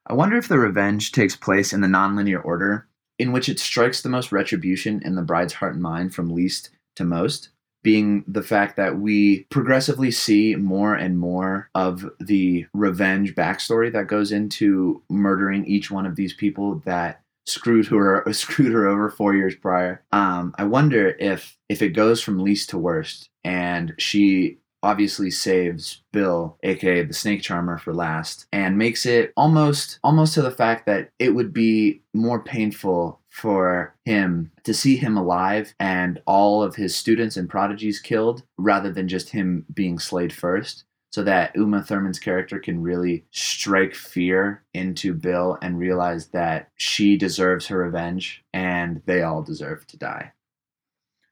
I 0.07 0.15
wonder 0.15 0.37
if 0.37 0.49
the 0.49 0.59
revenge 0.59 1.13
takes 1.13 1.37
place 1.37 1.73
in 1.73 1.81
the 1.81 1.89
nonlinear 1.89 2.45
order 2.45 2.87
in 3.19 3.33
which 3.33 3.49
it 3.49 3.59
strikes 3.59 4.01
the 4.01 4.09
most 4.09 4.33
retribution 4.33 5.03
in 5.05 5.15
the 5.15 5.23
bride's 5.23 5.53
heart 5.53 5.75
and 5.75 5.83
mind 5.83 6.15
from 6.15 6.31
least 6.31 6.71
to 6.97 7.05
most, 7.05 7.51
being 7.83 8.25
the 8.27 8.43
fact 8.43 8.77
that 8.77 8.99
we 8.99 9.45
progressively 9.51 10.11
see 10.11 10.55
more 10.57 10.95
and 10.95 11.19
more 11.19 11.71
of 11.75 12.09
the 12.21 12.67
revenge 12.75 13.35
backstory 13.35 13.93
that 13.93 14.07
goes 14.07 14.33
into 14.33 15.03
murdering 15.09 15.65
each 15.67 15.91
one 15.91 16.07
of 16.07 16.17
these 16.17 16.35
people 16.35 16.83
that 16.85 17.23
screwed 17.47 17.87
her 17.87 18.25
screwed 18.33 18.73
her 18.73 18.87
over 18.89 19.11
four 19.11 19.35
years 19.35 19.55
prior. 19.55 20.03
Um, 20.13 20.55
I 20.59 20.65
wonder 20.65 21.17
if 21.19 21.57
if 21.69 21.83
it 21.83 21.91
goes 21.91 22.21
from 22.21 22.39
least 22.39 22.71
to 22.71 22.79
worst, 22.79 23.29
and 23.45 23.95
she 23.99 24.59
obviously 24.83 25.31
saves 25.31 26.03
Bill, 26.13 26.57
aka 26.63 27.03
the 27.03 27.15
snake 27.15 27.43
charmer, 27.43 27.79
for 27.79 27.93
last, 27.93 28.47
and 28.53 28.79
makes 28.79 29.07
it 29.07 29.33
almost 29.37 29.99
almost 30.03 30.35
to 30.35 30.43
the 30.43 30.51
fact 30.51 30.87
that 30.87 31.11
it 31.19 31.31
would 31.31 31.53
be 31.53 32.03
more 32.15 32.43
painful 32.43 33.20
for 33.31 33.95
him 34.05 34.51
to 34.65 34.75
see 34.75 34.97
him 34.97 35.17
alive 35.17 35.73
and 35.79 36.21
all 36.27 36.63
of 36.63 36.77
his 36.77 36.95
students 36.95 37.37
and 37.37 37.49
prodigies 37.49 38.01
killed 38.01 38.43
rather 38.59 38.93
than 38.93 39.09
just 39.09 39.31
him 39.31 39.65
being 39.73 39.99
slayed 39.99 40.33
first. 40.33 40.85
So 41.13 41.25
that 41.25 41.57
Uma 41.57 41.83
Thurman's 41.83 42.21
character 42.21 42.61
can 42.61 42.83
really 42.83 43.25
strike 43.33 43.97
fear 43.97 44.63
into 44.75 45.13
Bill 45.13 45.59
and 45.61 45.77
realize 45.77 46.29
that 46.29 46.71
she 46.77 47.17
deserves 47.17 47.67
her 47.67 47.79
revenge 47.79 48.45
and 48.53 49.03
they 49.07 49.23
all 49.23 49.43
deserve 49.43 49.85
to 49.89 49.97
die. 49.97 50.33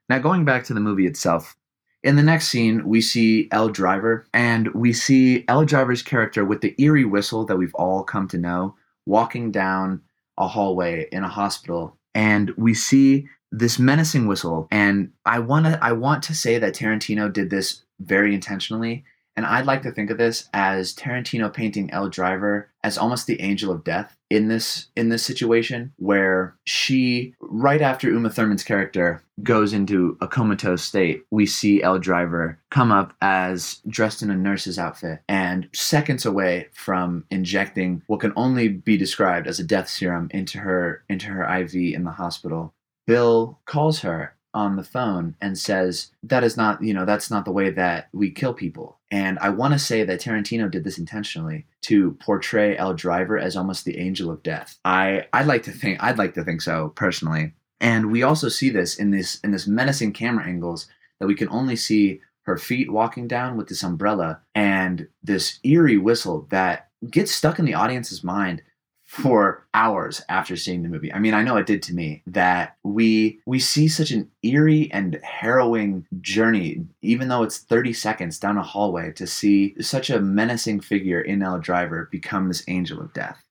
Now, 0.09 0.19
going 0.19 0.45
back 0.45 0.65
to 0.65 0.75
the 0.75 0.81
movie 0.81 1.07
itself, 1.07 1.55
in 2.03 2.17
the 2.17 2.25
next 2.25 2.49
scene, 2.49 2.89
we 2.89 3.01
see 3.01 3.49
Elle 3.53 3.69
Driver, 3.69 4.27
and 4.33 4.69
we 4.75 4.93
see 4.93 5.45
Elle 5.47 5.65
Driver's 5.65 6.03
character 6.03 6.45
with 6.45 6.61
the 6.61 6.75
eerie 6.79 7.05
whistle 7.05 7.45
that 7.47 7.57
we've 7.57 7.75
all 7.75 8.03
come 8.03 8.27
to 8.29 8.39
know 8.39 8.75
walking 9.07 9.51
down 9.51 10.03
a 10.39 10.49
hallway 10.49 11.09
in 11.13 11.25
a 11.25 11.29
hospital. 11.29 11.97
And 12.15 12.51
we 12.57 12.73
see 12.73 13.27
this 13.53 13.79
menacing 13.79 14.27
whistle. 14.27 14.69
And 14.71 15.13
I 15.27 15.41
want 15.41 15.67
to 15.67 15.79
I 15.83 15.93
want 15.93 16.23
to 16.25 16.35
say 16.35 16.59
that 16.59 16.75
Tarantino 16.75 17.33
did 17.33 17.51
this 17.51 17.83
very 18.01 18.35
intentionally 18.35 19.05
and 19.39 19.47
I'd 19.47 19.67
like 19.67 19.83
to 19.83 19.93
think 19.93 20.11
of 20.11 20.19
this 20.19 20.49
as 20.53 20.93
Tarantino 20.93 21.55
painting 21.55 21.93
Elle 21.93 22.09
Driver 22.09 22.71
as 22.83 22.99
almost 22.99 23.29
the 23.29 23.41
angel 23.41 23.71
of 23.71 23.85
death 23.85 24.17
in 24.31 24.49
this 24.49 24.89
in 24.97 25.11
this 25.11 25.25
situation 25.25 25.93
where 25.97 26.57
she 26.65 27.35
right 27.41 27.81
after 27.81 28.11
Uma 28.11 28.31
Thurman's 28.31 28.65
character 28.65 29.23
goes 29.45 29.73
into 29.73 30.19
a 30.21 30.27
comatose 30.27 30.83
state, 30.83 31.23
we 31.31 31.47
see 31.47 31.81
Elle 31.81 32.01
Driver 32.01 32.59
come 32.71 32.91
up 32.91 33.15
as 33.23 33.81
dressed 33.87 34.23
in 34.23 34.31
a 34.33 34.37
nurse's 34.37 34.77
outfit 34.77 35.21
and 35.29 35.69
seconds 35.73 36.27
away 36.27 36.67
from 36.73 37.25
injecting 37.31 38.03
what 38.09 38.19
can 38.19 38.33
only 38.35 38.67
be 38.67 38.97
described 38.97 39.47
as 39.47 39.61
a 39.61 39.65
death 39.65 39.89
serum 39.89 40.27
into 40.33 40.59
her 40.59 41.05
into 41.09 41.27
her 41.27 41.45
IV 41.61 41.77
in 41.77 42.03
the 42.03 42.11
hospital. 42.11 42.75
Bill 43.07 43.61
calls 43.67 44.01
her 44.01 44.35
on 44.55 44.77
the 44.77 44.85
phone 44.85 45.35
and 45.41 45.59
says 45.59 46.11
that 46.23 46.43
is 46.43 46.57
not 46.57 46.83
you 46.83 46.95
know 46.95 47.05
that's 47.05 47.31
not 47.31 47.45
the 47.45 47.53
way 47.53 47.71
that 47.71 48.09
we 48.13 48.31
kill 48.31 48.55
people. 48.55 48.99
And 49.11 49.39
i 49.39 49.49
want 49.49 49.73
to 49.73 49.79
say 49.79 50.05
that 50.05 50.21
tarantino 50.21 50.71
did 50.71 50.85
this 50.85 50.99
intentionally 50.99 51.67
to 51.83 52.13
portray 52.21 52.77
Elle 52.77 52.95
Driver 52.95 53.39
as 53.39 53.57
almost 53.57 53.85
the 53.85 53.99
angel 53.99 54.31
of 54.31 54.43
death. 54.43 54.79
I 54.85 55.27
i'd 55.33 55.47
like 55.47 55.63
to 55.65 55.73
think 55.73 56.03
i'd 56.03 56.19
like 56.19 56.35
to 56.35 56.45
think 56.45 56.63
so 56.63 56.93
personally. 56.95 57.53
And 57.81 58.11
we 58.11 58.23
also 58.23 58.49
see 58.49 58.71
this 58.71 58.99
in 58.99 59.11
this 59.11 59.39
in 59.41 59.51
this 59.51 59.67
menacing 59.67 60.13
camera 60.13 60.45
angles 60.45 60.89
that 61.21 61.27
we 61.27 61.35
can 61.35 61.49
only 61.49 61.77
see 61.77 62.21
her 62.43 62.57
feet 62.57 62.91
walking 62.91 63.29
down 63.29 63.57
with 63.57 63.69
this 63.69 63.83
umbrella 63.83 64.41
and 64.55 65.07
this 65.23 65.59
eerie 65.65 65.99
whistle 65.99 66.47
that 66.51 66.89
gets 67.11 67.31
stuck 67.31 67.59
in 67.59 67.65
the 67.65 67.75
audience's 67.75 68.25
mind 68.25 68.63
for 69.09 69.67
hours 69.73 70.23
after 70.29 70.55
seeing 70.55 70.83
the 70.83 70.89
movie. 70.89 71.11
I 71.11 71.19
mean, 71.19 71.33
I 71.33 71.43
know 71.43 71.57
it 71.57 71.65
did 71.65 71.83
to 71.85 71.95
me 71.95 72.23
that 72.27 72.77
we 72.85 73.41
we 73.47 73.59
see 73.59 73.89
such 73.89 74.11
an 74.11 74.31
eerie 74.43 74.93
and 74.93 75.19
harrowing 75.23 76.07
journey 76.21 76.85
even 77.01 77.29
though 77.29 77.43
it's 77.43 77.57
30 77.57 77.95
seconds 77.95 78.39
down 78.39 78.59
a 78.59 78.63
hallway 78.63 79.11
to 79.13 79.27
see 79.27 79.75
such 79.81 80.11
a 80.11 80.21
menacing 80.21 80.81
figure 80.81 81.23
in 81.23 81.43
Elle 81.43 81.59
Driver 81.59 82.11
become 82.13 82.49
this 82.49 82.63
angel 82.69 83.01
of 83.01 83.15
death. 83.15 83.43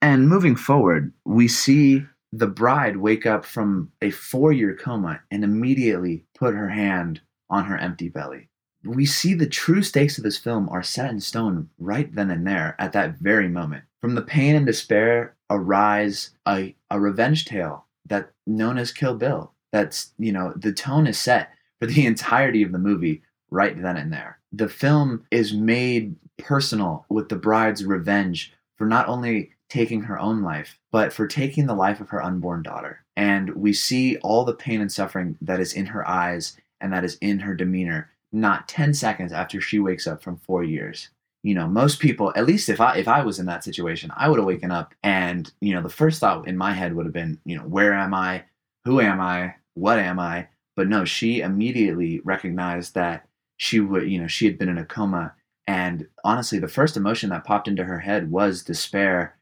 And 0.00 0.26
moving 0.26 0.56
forward, 0.56 1.12
we 1.26 1.48
see 1.48 2.06
the 2.32 2.46
bride 2.46 2.96
wake 2.96 3.26
up 3.26 3.44
from 3.44 3.92
a 4.00 4.08
4-year 4.08 4.74
coma 4.74 5.20
and 5.30 5.44
immediately 5.44 6.24
put 6.34 6.54
her 6.54 6.70
hand 6.70 7.20
on 7.50 7.66
her 7.66 7.76
empty 7.76 8.08
belly 8.08 8.48
we 8.84 9.06
see 9.06 9.34
the 9.34 9.46
true 9.46 9.82
stakes 9.82 10.18
of 10.18 10.24
this 10.24 10.38
film 10.38 10.68
are 10.68 10.82
set 10.82 11.10
in 11.10 11.20
stone 11.20 11.70
right 11.78 12.14
then 12.14 12.30
and 12.30 12.46
there 12.46 12.76
at 12.78 12.92
that 12.92 13.18
very 13.18 13.48
moment. 13.48 13.84
From 14.00 14.14
the 14.14 14.22
pain 14.22 14.54
and 14.54 14.66
despair 14.66 15.34
arise 15.50 16.30
a, 16.46 16.74
a 16.90 17.00
revenge 17.00 17.44
tale 17.44 17.86
that 18.06 18.30
known 18.46 18.78
as 18.78 18.92
Kill 18.92 19.14
Bill. 19.14 19.52
That's 19.72 20.12
you 20.18 20.32
know 20.32 20.52
the 20.56 20.72
tone 20.72 21.06
is 21.06 21.18
set 21.18 21.50
for 21.80 21.86
the 21.86 22.06
entirety 22.06 22.62
of 22.62 22.72
the 22.72 22.78
movie 22.78 23.22
right 23.50 23.80
then 23.80 23.96
and 23.96 24.12
there. 24.12 24.38
The 24.52 24.68
film 24.68 25.26
is 25.30 25.52
made 25.52 26.14
personal 26.38 27.06
with 27.08 27.28
the 27.28 27.36
bride's 27.36 27.84
revenge 27.84 28.52
for 28.76 28.86
not 28.86 29.08
only 29.08 29.50
taking 29.68 30.02
her 30.02 30.18
own 30.18 30.42
life, 30.42 30.78
but 30.92 31.12
for 31.12 31.26
taking 31.26 31.66
the 31.66 31.74
life 31.74 32.00
of 32.00 32.10
her 32.10 32.22
unborn 32.22 32.62
daughter. 32.62 33.00
And 33.16 33.54
we 33.54 33.72
see 33.72 34.16
all 34.18 34.44
the 34.44 34.54
pain 34.54 34.80
and 34.80 34.92
suffering 34.92 35.38
that 35.40 35.60
is 35.60 35.72
in 35.72 35.86
her 35.86 36.06
eyes 36.08 36.56
and 36.80 36.92
that 36.92 37.04
is 37.04 37.16
in 37.20 37.40
her 37.40 37.54
demeanor 37.54 38.10
not 38.34 38.68
10 38.68 38.94
seconds 38.94 39.32
after 39.32 39.60
she 39.60 39.78
wakes 39.78 40.06
up 40.06 40.22
from 40.22 40.36
4 40.38 40.64
years. 40.64 41.10
You 41.42 41.54
know, 41.54 41.66
most 41.66 42.00
people, 42.00 42.32
at 42.36 42.46
least 42.46 42.68
if 42.68 42.80
I 42.80 42.96
if 42.96 43.06
I 43.06 43.22
was 43.22 43.38
in 43.38 43.46
that 43.46 43.64
situation, 43.64 44.10
I 44.16 44.28
would 44.28 44.38
have 44.38 44.46
waken 44.46 44.70
up 44.70 44.94
and, 45.02 45.50
you 45.60 45.74
know, 45.74 45.82
the 45.82 45.88
first 45.88 46.20
thought 46.20 46.48
in 46.48 46.56
my 46.56 46.72
head 46.72 46.94
would 46.94 47.06
have 47.06 47.12
been, 47.12 47.38
you 47.44 47.56
know, 47.56 47.64
where 47.64 47.92
am 47.92 48.14
I? 48.14 48.44
Who 48.84 49.00
am 49.00 49.20
I? 49.20 49.54
What 49.74 49.98
am 49.98 50.18
I? 50.18 50.48
But 50.74 50.88
no, 50.88 51.04
she 51.04 51.40
immediately 51.40 52.20
recognized 52.24 52.94
that 52.94 53.28
she 53.58 53.80
would, 53.80 54.10
you 54.10 54.20
know, 54.20 54.26
she 54.26 54.46
had 54.46 54.58
been 54.58 54.68
in 54.70 54.78
a 54.78 54.84
coma 54.84 55.34
and 55.66 56.06
honestly, 56.24 56.58
the 56.58 56.68
first 56.68 56.96
emotion 56.96 57.30
that 57.30 57.44
popped 57.44 57.68
into 57.68 57.84
her 57.84 58.00
head 58.00 58.30
was 58.30 58.62
despair 58.62 59.36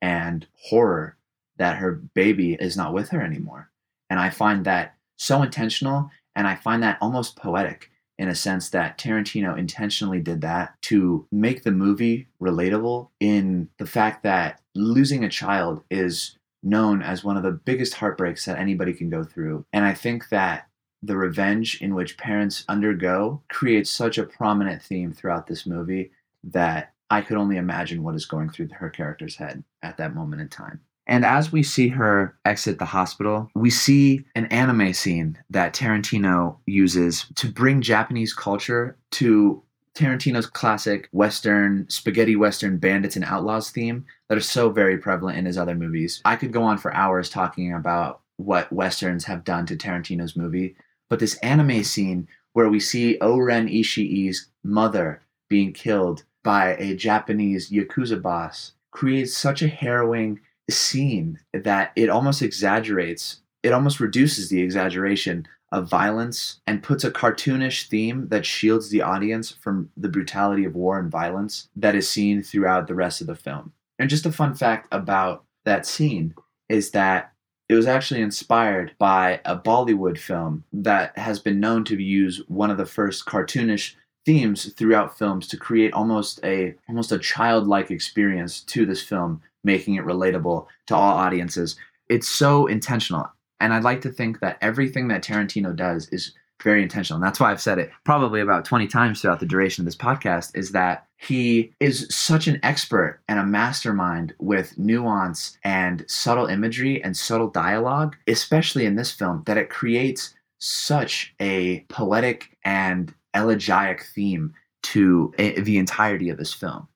and 0.00 0.46
horror 0.68 1.16
that 1.56 1.78
her 1.78 1.92
baby 1.92 2.54
is 2.54 2.76
not 2.76 2.92
with 2.92 3.10
her 3.10 3.22
anymore. 3.22 3.70
And 4.10 4.20
I 4.20 4.30
find 4.30 4.64
that 4.64 4.96
so 5.16 5.42
intentional 5.42 6.10
and 6.36 6.46
I 6.46 6.56
find 6.56 6.82
that 6.82 6.98
almost 7.00 7.36
poetic 7.36 7.90
in 8.18 8.28
a 8.28 8.34
sense 8.34 8.68
that 8.70 8.98
Tarantino 8.98 9.58
intentionally 9.58 10.20
did 10.20 10.40
that 10.42 10.74
to 10.82 11.26
make 11.32 11.62
the 11.62 11.72
movie 11.72 12.28
relatable 12.40 13.08
in 13.20 13.68
the 13.78 13.86
fact 13.86 14.22
that 14.22 14.60
losing 14.74 15.24
a 15.24 15.28
child 15.28 15.82
is 15.90 16.38
known 16.62 17.02
as 17.02 17.24
one 17.24 17.36
of 17.36 17.42
the 17.42 17.50
biggest 17.50 17.94
heartbreaks 17.94 18.44
that 18.44 18.58
anybody 18.58 18.92
can 18.92 19.10
go 19.10 19.22
through. 19.24 19.64
And 19.72 19.84
I 19.84 19.94
think 19.94 20.28
that 20.30 20.68
the 21.02 21.16
revenge 21.16 21.82
in 21.82 21.94
which 21.94 22.16
parents 22.16 22.64
undergo 22.68 23.42
creates 23.48 23.90
such 23.90 24.16
a 24.16 24.24
prominent 24.24 24.82
theme 24.82 25.12
throughout 25.12 25.46
this 25.46 25.66
movie 25.66 26.12
that 26.42 26.92
I 27.10 27.20
could 27.20 27.36
only 27.36 27.58
imagine 27.58 28.02
what 28.02 28.14
is 28.14 28.24
going 28.24 28.48
through 28.48 28.68
her 28.72 28.88
character's 28.88 29.36
head 29.36 29.62
at 29.82 29.98
that 29.98 30.14
moment 30.14 30.40
in 30.40 30.48
time. 30.48 30.80
And 31.06 31.24
as 31.24 31.52
we 31.52 31.62
see 31.62 31.88
her 31.88 32.36
exit 32.44 32.78
the 32.78 32.86
hospital, 32.86 33.50
we 33.54 33.70
see 33.70 34.24
an 34.34 34.46
anime 34.46 34.94
scene 34.94 35.38
that 35.50 35.74
Tarantino 35.74 36.56
uses 36.66 37.26
to 37.34 37.48
bring 37.50 37.82
Japanese 37.82 38.32
culture 38.32 38.96
to 39.12 39.62
Tarantino's 39.94 40.46
classic 40.46 41.08
Western, 41.12 41.88
spaghetti 41.88 42.36
Western 42.36 42.78
bandits 42.78 43.16
and 43.16 43.24
outlaws 43.24 43.70
theme 43.70 44.04
that 44.28 44.38
are 44.38 44.40
so 44.40 44.70
very 44.70 44.98
prevalent 44.98 45.38
in 45.38 45.46
his 45.46 45.58
other 45.58 45.74
movies. 45.74 46.20
I 46.24 46.36
could 46.36 46.52
go 46.52 46.62
on 46.62 46.78
for 46.78 46.92
hours 46.94 47.28
talking 47.28 47.72
about 47.72 48.20
what 48.36 48.72
Westerns 48.72 49.24
have 49.26 49.44
done 49.44 49.66
to 49.66 49.76
Tarantino's 49.76 50.36
movie, 50.36 50.74
but 51.08 51.20
this 51.20 51.36
anime 51.36 51.84
scene 51.84 52.26
where 52.54 52.68
we 52.68 52.80
see 52.80 53.18
O-Ren 53.20 53.68
Ishii's 53.68 54.48
mother 54.64 55.22
being 55.48 55.72
killed 55.72 56.24
by 56.42 56.74
a 56.76 56.96
Japanese 56.96 57.70
Yakuza 57.70 58.20
boss 58.20 58.72
creates 58.90 59.36
such 59.36 59.62
a 59.62 59.68
harrowing 59.68 60.40
scene 60.70 61.40
that 61.52 61.92
it 61.96 62.08
almost 62.08 62.42
exaggerates, 62.42 63.40
it 63.62 63.72
almost 63.72 64.00
reduces 64.00 64.48
the 64.48 64.62
exaggeration 64.62 65.46
of 65.72 65.88
violence 65.88 66.60
and 66.66 66.82
puts 66.82 67.02
a 67.02 67.10
cartoonish 67.10 67.88
theme 67.88 68.28
that 68.28 68.46
shields 68.46 68.90
the 68.90 69.02
audience 69.02 69.50
from 69.50 69.90
the 69.96 70.08
brutality 70.08 70.64
of 70.64 70.74
war 70.74 70.98
and 70.98 71.10
violence 71.10 71.68
that 71.74 71.96
is 71.96 72.08
seen 72.08 72.42
throughout 72.42 72.86
the 72.86 72.94
rest 72.94 73.20
of 73.20 73.26
the 73.26 73.34
film. 73.34 73.72
And 73.98 74.08
just 74.08 74.26
a 74.26 74.32
fun 74.32 74.54
fact 74.54 74.88
about 74.92 75.44
that 75.64 75.86
scene 75.86 76.34
is 76.68 76.92
that 76.92 77.32
it 77.68 77.74
was 77.74 77.86
actually 77.86 78.20
inspired 78.20 78.92
by 78.98 79.40
a 79.44 79.56
Bollywood 79.56 80.18
film 80.18 80.64
that 80.72 81.16
has 81.18 81.38
been 81.38 81.60
known 81.60 81.84
to 81.84 82.00
use 82.00 82.42
one 82.48 82.70
of 82.70 82.76
the 82.76 82.86
first 82.86 83.24
cartoonish 83.26 83.94
themes 84.26 84.72
throughout 84.74 85.18
films 85.18 85.46
to 85.48 85.56
create 85.56 85.92
almost 85.92 86.40
a 86.44 86.74
almost 86.88 87.12
a 87.12 87.18
childlike 87.18 87.90
experience 87.90 88.60
to 88.60 88.86
this 88.86 89.02
film 89.02 89.42
making 89.64 89.94
it 89.94 90.04
relatable 90.04 90.66
to 90.86 90.94
all 90.94 91.16
audiences. 91.16 91.76
It's 92.08 92.28
so 92.28 92.66
intentional. 92.66 93.30
And 93.60 93.72
i'd 93.72 93.84
like 93.84 94.02
to 94.02 94.10
think 94.10 94.40
that 94.40 94.58
everything 94.60 95.08
that 95.08 95.24
tarantino 95.24 95.74
does 95.74 96.08
is 96.08 96.32
very 96.62 96.82
intentional. 96.82 97.16
And 97.16 97.26
that's 97.26 97.40
why 97.40 97.50
i've 97.50 97.60
said 97.60 97.78
it 97.78 97.90
probably 98.04 98.40
about 98.40 98.64
20 98.64 98.86
times 98.86 99.20
throughout 99.20 99.40
the 99.40 99.46
duration 99.46 99.82
of 99.82 99.86
this 99.86 99.96
podcast 99.96 100.56
is 100.56 100.72
that 100.72 101.06
he 101.16 101.72
is 101.80 102.06
such 102.10 102.46
an 102.46 102.60
expert 102.62 103.20
and 103.28 103.38
a 103.38 103.46
mastermind 103.46 104.34
with 104.38 104.76
nuance 104.78 105.58
and 105.64 106.04
subtle 106.08 106.46
imagery 106.46 107.02
and 107.02 107.16
subtle 107.16 107.48
dialogue 107.48 108.16
especially 108.28 108.84
in 108.84 108.96
this 108.96 109.10
film 109.10 109.42
that 109.46 109.58
it 109.58 109.70
creates 109.70 110.34
such 110.58 111.34
a 111.40 111.80
poetic 111.88 112.56
and 112.64 113.14
elegiac 113.34 114.04
theme 114.14 114.54
to 114.82 115.32
a, 115.38 115.60
the 115.60 115.78
entirety 115.78 116.28
of 116.28 116.38
this 116.38 116.52
film. 116.52 116.88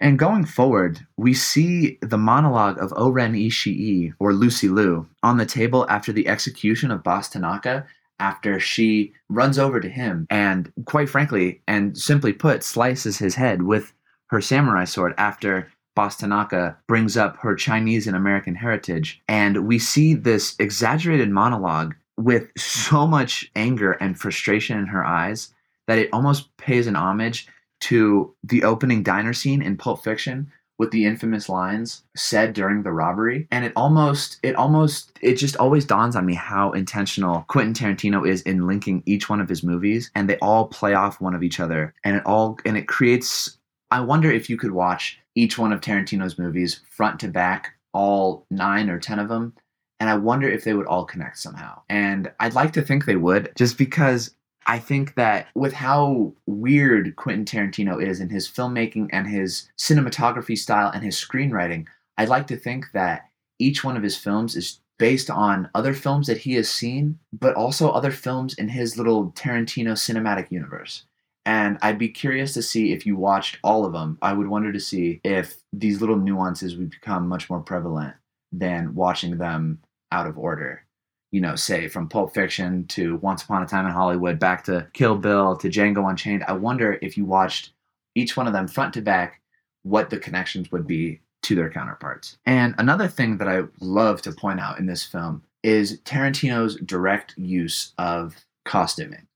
And 0.00 0.18
going 0.18 0.46
forward, 0.46 1.06
we 1.18 1.34
see 1.34 1.98
the 2.00 2.16
monologue 2.16 2.78
of 2.78 2.92
O-Ren 2.96 3.34
Ishii, 3.34 4.14
or 4.18 4.32
Lucy 4.32 4.68
Liu, 4.68 5.06
on 5.22 5.36
the 5.36 5.44
table 5.44 5.86
after 5.90 6.10
the 6.10 6.26
execution 6.26 6.90
of 6.90 7.02
Boss 7.02 7.28
Tanaka, 7.28 7.86
after 8.18 8.58
she 8.58 9.12
runs 9.28 9.58
over 9.58 9.78
to 9.78 9.88
him 9.88 10.26
and, 10.30 10.72
quite 10.86 11.08
frankly, 11.08 11.60
and 11.68 11.96
simply 11.96 12.32
put, 12.32 12.62
slices 12.62 13.18
his 13.18 13.34
head 13.34 13.62
with 13.62 13.92
her 14.28 14.40
samurai 14.40 14.84
sword 14.84 15.14
after 15.18 15.70
Boss 15.94 16.16
Tanaka 16.16 16.78
brings 16.86 17.16
up 17.16 17.36
her 17.38 17.54
Chinese 17.54 18.06
and 18.06 18.16
American 18.16 18.54
heritage. 18.54 19.20
And 19.28 19.66
we 19.66 19.78
see 19.78 20.14
this 20.14 20.54
exaggerated 20.58 21.30
monologue 21.30 21.94
with 22.16 22.48
so 22.56 23.06
much 23.06 23.50
anger 23.56 23.92
and 23.92 24.18
frustration 24.18 24.78
in 24.78 24.86
her 24.86 25.04
eyes 25.04 25.52
that 25.86 25.98
it 25.98 26.10
almost 26.12 26.56
pays 26.56 26.86
an 26.86 26.96
homage 26.96 27.48
to 27.80 28.34
the 28.42 28.64
opening 28.64 29.02
diner 29.02 29.32
scene 29.32 29.62
in 29.62 29.76
Pulp 29.76 30.02
Fiction 30.02 30.50
with 30.78 30.92
the 30.92 31.04
infamous 31.04 31.50
lines 31.50 32.04
said 32.16 32.54
during 32.54 32.82
the 32.82 32.90
robbery 32.90 33.46
and 33.50 33.66
it 33.66 33.72
almost 33.76 34.38
it 34.42 34.56
almost 34.56 35.12
it 35.20 35.34
just 35.34 35.54
always 35.58 35.84
dawns 35.84 36.16
on 36.16 36.24
me 36.24 36.32
how 36.32 36.72
intentional 36.72 37.44
Quentin 37.48 37.74
Tarantino 37.74 38.26
is 38.26 38.40
in 38.42 38.66
linking 38.66 39.02
each 39.04 39.28
one 39.28 39.42
of 39.42 39.48
his 39.48 39.62
movies 39.62 40.10
and 40.14 40.26
they 40.26 40.38
all 40.38 40.68
play 40.68 40.94
off 40.94 41.20
one 41.20 41.34
of 41.34 41.42
each 41.42 41.60
other 41.60 41.94
and 42.02 42.16
it 42.16 42.24
all 42.24 42.58
and 42.64 42.78
it 42.78 42.88
creates 42.88 43.58
I 43.90 44.00
wonder 44.00 44.30
if 44.30 44.48
you 44.48 44.56
could 44.56 44.70
watch 44.70 45.18
each 45.34 45.58
one 45.58 45.70
of 45.70 45.82
Tarantino's 45.82 46.38
movies 46.38 46.80
front 46.88 47.20
to 47.20 47.28
back 47.28 47.74
all 47.92 48.46
9 48.50 48.88
or 48.88 48.98
10 48.98 49.18
of 49.18 49.28
them 49.28 49.52
and 50.00 50.08
I 50.08 50.16
wonder 50.16 50.48
if 50.48 50.64
they 50.64 50.72
would 50.72 50.86
all 50.86 51.04
connect 51.04 51.38
somehow. 51.38 51.82
And 51.90 52.32
I'd 52.40 52.54
like 52.54 52.72
to 52.72 52.82
think 52.82 53.04
they 53.04 53.16
would 53.16 53.52
just 53.54 53.76
because 53.76 54.34
I 54.66 54.78
think 54.78 55.14
that 55.14 55.48
with 55.54 55.72
how 55.72 56.32
weird 56.46 57.16
Quentin 57.16 57.44
Tarantino 57.44 58.02
is 58.02 58.20
in 58.20 58.28
his 58.28 58.48
filmmaking 58.48 59.08
and 59.12 59.26
his 59.26 59.70
cinematography 59.78 60.56
style 60.56 60.90
and 60.90 61.02
his 61.02 61.16
screenwriting, 61.16 61.86
I'd 62.18 62.28
like 62.28 62.46
to 62.48 62.56
think 62.56 62.92
that 62.92 63.30
each 63.58 63.82
one 63.82 63.96
of 63.96 64.02
his 64.02 64.16
films 64.16 64.56
is 64.56 64.80
based 64.98 65.30
on 65.30 65.70
other 65.74 65.94
films 65.94 66.26
that 66.26 66.38
he 66.38 66.54
has 66.54 66.70
seen, 66.70 67.18
but 67.32 67.54
also 67.54 67.90
other 67.90 68.10
films 68.10 68.54
in 68.54 68.68
his 68.68 68.98
little 68.98 69.32
Tarantino 69.32 69.92
cinematic 69.92 70.50
universe. 70.50 71.04
And 71.46 71.78
I'd 71.80 71.98
be 71.98 72.08
curious 72.08 72.52
to 72.54 72.62
see 72.62 72.92
if 72.92 73.06
you 73.06 73.16
watched 73.16 73.58
all 73.64 73.86
of 73.86 73.94
them. 73.94 74.18
I 74.20 74.34
would 74.34 74.48
wonder 74.48 74.72
to 74.72 74.80
see 74.80 75.20
if 75.24 75.56
these 75.72 76.00
little 76.00 76.16
nuances 76.16 76.76
would 76.76 76.90
become 76.90 77.28
much 77.28 77.48
more 77.48 77.60
prevalent 77.60 78.14
than 78.52 78.94
watching 78.94 79.38
them 79.38 79.80
out 80.12 80.26
of 80.26 80.36
order 80.36 80.84
you 81.30 81.40
know, 81.40 81.54
say 81.54 81.88
from 81.88 82.08
Pulp 82.08 82.34
Fiction 82.34 82.86
to 82.88 83.16
Once 83.16 83.42
Upon 83.42 83.62
a 83.62 83.66
Time 83.66 83.86
in 83.86 83.92
Hollywood, 83.92 84.38
back 84.38 84.64
to 84.64 84.88
Kill 84.92 85.16
Bill 85.16 85.56
to 85.56 85.68
Django 85.68 86.08
Unchained. 86.08 86.44
I 86.46 86.52
wonder 86.52 86.98
if 87.02 87.16
you 87.16 87.24
watched 87.24 87.72
each 88.14 88.36
one 88.36 88.46
of 88.46 88.52
them 88.52 88.66
front 88.66 88.94
to 88.94 89.02
back, 89.02 89.40
what 89.82 90.10
the 90.10 90.18
connections 90.18 90.72
would 90.72 90.86
be 90.86 91.20
to 91.42 91.54
their 91.54 91.70
counterparts. 91.70 92.36
And 92.46 92.74
another 92.78 93.08
thing 93.08 93.38
that 93.38 93.48
I 93.48 93.62
love 93.80 94.22
to 94.22 94.32
point 94.32 94.60
out 94.60 94.78
in 94.78 94.86
this 94.86 95.04
film 95.04 95.42
is 95.62 96.00
Tarantino's 96.00 96.76
direct 96.76 97.34
use 97.36 97.92
of 97.98 98.36
costuming. 98.64 99.26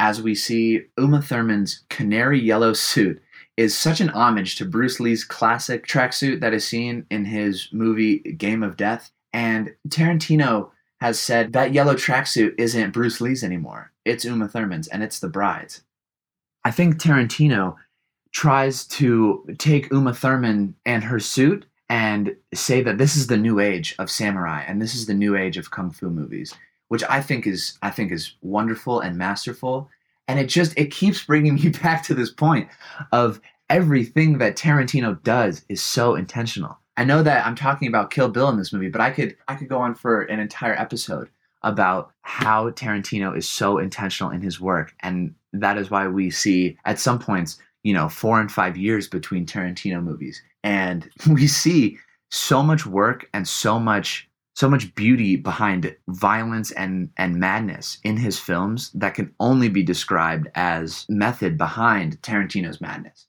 As 0.00 0.22
we 0.22 0.34
see, 0.34 0.82
Uma 0.96 1.20
Thurman's 1.20 1.84
canary 1.90 2.40
yellow 2.40 2.72
suit 2.72 3.20
is 3.56 3.76
such 3.76 4.00
an 4.00 4.10
homage 4.10 4.56
to 4.56 4.64
Bruce 4.64 5.00
Lee's 5.00 5.24
classic 5.24 5.86
tracksuit 5.86 6.40
that 6.40 6.54
is 6.54 6.66
seen 6.66 7.04
in 7.10 7.24
his 7.24 7.68
movie 7.72 8.18
Game 8.18 8.62
of 8.62 8.76
Death. 8.76 9.10
And 9.32 9.74
Tarantino 9.88 10.70
has 11.00 11.18
said 11.18 11.52
that 11.52 11.72
yellow 11.72 11.94
tracksuit 11.94 12.54
isn't 12.58 12.92
Bruce 12.92 13.20
Lee's 13.20 13.44
anymore. 13.44 13.92
It's 14.04 14.24
Uma 14.24 14.48
Thurman's 14.48 14.88
and 14.88 15.02
it's 15.02 15.20
the 15.20 15.28
bride's. 15.28 15.82
I 16.64 16.70
think 16.70 16.96
Tarantino 16.96 17.76
tries 18.32 18.86
to 18.86 19.44
take 19.58 19.90
Uma 19.92 20.12
Thurman 20.12 20.74
and 20.84 21.04
her 21.04 21.20
suit 21.20 21.66
and 21.88 22.36
say 22.52 22.82
that 22.82 22.98
this 22.98 23.16
is 23.16 23.28
the 23.28 23.36
new 23.36 23.60
age 23.60 23.94
of 23.98 24.10
samurai 24.10 24.62
and 24.66 24.82
this 24.82 24.94
is 24.94 25.06
the 25.06 25.14
new 25.14 25.36
age 25.36 25.56
of 25.56 25.70
kung 25.70 25.90
fu 25.90 26.10
movies, 26.10 26.54
which 26.88 27.02
I 27.08 27.22
think 27.22 27.46
is 27.46 27.78
I 27.82 27.90
think 27.90 28.12
is 28.12 28.34
wonderful 28.42 29.00
and 29.00 29.16
masterful. 29.16 29.88
And 30.26 30.38
it 30.38 30.46
just 30.46 30.76
it 30.76 30.90
keeps 30.90 31.24
bringing 31.24 31.54
me 31.54 31.68
back 31.82 32.02
to 32.04 32.14
this 32.14 32.30
point 32.30 32.68
of 33.12 33.40
everything 33.70 34.38
that 34.38 34.56
Tarantino 34.56 35.22
does 35.22 35.64
is 35.68 35.82
so 35.82 36.14
intentional. 36.14 36.78
I 36.98 37.04
know 37.04 37.22
that 37.22 37.46
I'm 37.46 37.54
talking 37.54 37.86
about 37.86 38.10
Kill 38.10 38.28
Bill 38.28 38.48
in 38.48 38.58
this 38.58 38.72
movie, 38.72 38.88
but 38.88 39.00
I 39.00 39.12
could 39.12 39.36
I 39.46 39.54
could 39.54 39.68
go 39.68 39.78
on 39.78 39.94
for 39.94 40.22
an 40.22 40.40
entire 40.40 40.74
episode 40.74 41.30
about 41.62 42.10
how 42.22 42.70
Tarantino 42.70 43.36
is 43.38 43.48
so 43.48 43.78
intentional 43.78 44.32
in 44.32 44.40
his 44.40 44.60
work. 44.60 44.92
And 44.98 45.32
that 45.52 45.78
is 45.78 45.92
why 45.92 46.08
we 46.08 46.28
see 46.30 46.76
at 46.84 46.98
some 46.98 47.20
points, 47.20 47.60
you 47.84 47.94
know, 47.94 48.08
four 48.08 48.40
and 48.40 48.50
five 48.50 48.76
years 48.76 49.06
between 49.06 49.46
Tarantino 49.46 50.02
movies. 50.02 50.42
And 50.64 51.08
we 51.28 51.46
see 51.46 51.98
so 52.32 52.64
much 52.64 52.84
work 52.84 53.28
and 53.32 53.46
so 53.46 53.78
much 53.78 54.28
so 54.56 54.68
much 54.68 54.92
beauty 54.96 55.36
behind 55.36 55.94
violence 56.08 56.72
and 56.72 57.10
and 57.16 57.36
madness 57.36 57.98
in 58.02 58.16
his 58.16 58.40
films 58.40 58.90
that 58.92 59.14
can 59.14 59.32
only 59.38 59.68
be 59.68 59.84
described 59.84 60.48
as 60.56 61.06
method 61.08 61.56
behind 61.56 62.20
Tarantino's 62.22 62.80
madness. 62.80 63.27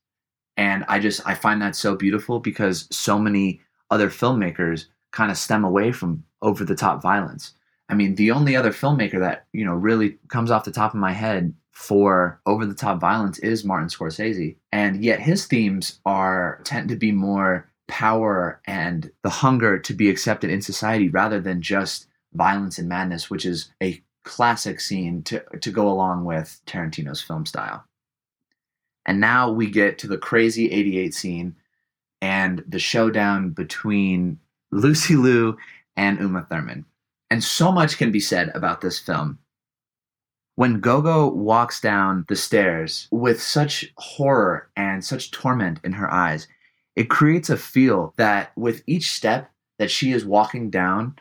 And 0.60 0.84
I 0.90 1.00
just 1.00 1.26
I 1.26 1.36
find 1.36 1.62
that 1.62 1.74
so 1.74 1.96
beautiful 1.96 2.42
because 2.42 2.86
so 2.92 3.18
many 3.18 3.62
other 3.90 4.10
filmmakers 4.10 4.88
kind 5.12 5.32
of 5.32 5.38
stem 5.38 5.64
away 5.64 5.94
from 5.94 6.26
over 6.42 6.66
the 6.66 6.76
top 6.76 7.02
violence. 7.02 7.54
I 7.88 7.96
mean, 7.96 8.16
the 8.16 8.32
only 8.32 8.58
other 8.58 8.72
filmmaker 8.72 9.20
that, 9.20 9.46
you 9.54 9.64
know, 9.64 9.74
really 9.74 10.18
comes 10.28 10.52
off 10.52 10.66
the 10.66 10.72
top 10.72 10.94
of 10.94 11.00
my 11.00 11.14
head 11.14 11.54
for 11.72 12.42
over 12.46 12.66
the 12.66 12.76
top 12.76 13.00
violence 13.00 13.40
is 13.40 13.64
Martin 13.64 13.88
Scorsese. 13.88 14.58
And 14.74 15.02
yet 15.02 15.22
his 15.22 15.46
themes 15.46 16.02
are 16.06 16.60
tend 16.66 16.90
to 16.90 16.98
be 16.98 17.14
more 17.14 17.72
power 17.88 18.60
and 18.66 19.10
the 19.24 19.30
hunger 19.30 19.80
to 19.80 19.94
be 19.94 20.10
accepted 20.10 20.50
in 20.50 20.62
society 20.62 21.08
rather 21.08 21.40
than 21.40 21.62
just 21.62 22.06
violence 22.34 22.78
and 22.78 22.90
madness, 22.90 23.30
which 23.30 23.46
is 23.46 23.72
a 23.82 24.04
classic 24.26 24.82
scene 24.82 25.24
to, 25.24 25.42
to 25.62 25.72
go 25.72 25.88
along 25.88 26.26
with 26.26 26.60
Tarantino's 26.66 27.22
film 27.22 27.46
style. 27.46 27.86
And 29.06 29.20
now 29.20 29.52
we 29.52 29.70
get 29.70 29.98
to 30.00 30.08
the 30.08 30.18
crazy 30.18 30.72
88 30.72 31.14
scene 31.14 31.56
and 32.22 32.64
the 32.68 32.80
showdown 32.80 33.52
between 33.52 34.40
Lucy 34.72 35.16
Liu 35.16 35.58
and 35.96 36.20
Uma 36.20 36.46
Thurman. 36.50 36.86
And 37.30 37.44
so 37.44 37.72
much 37.72 37.98
can 37.98 38.12
be 38.12 38.20
said 38.20 38.52
about 38.56 38.82
this 38.82 39.00
film. 39.00 39.40
When 40.56 40.82
Gogo 40.82 41.30
walks 41.30 41.80
down 41.80 42.26
the 42.28 42.36
stairs 42.36 43.08
with 43.12 43.42
such 43.42 43.94
horror 43.98 44.70
and 44.76 45.04
such 45.04 45.32
torment 45.32 45.80
in 45.84 45.94
her 45.94 46.12
eyes, 46.12 46.48
it 46.96 47.10
creates 47.10 47.50
a 47.50 47.56
feel 47.56 48.14
that 48.18 48.52
with 48.58 48.84
each 48.86 49.12
step 49.12 49.50
that 49.78 49.90
she 49.90 50.12
is 50.12 50.26
walking 50.26 50.70
down, 50.70 51.16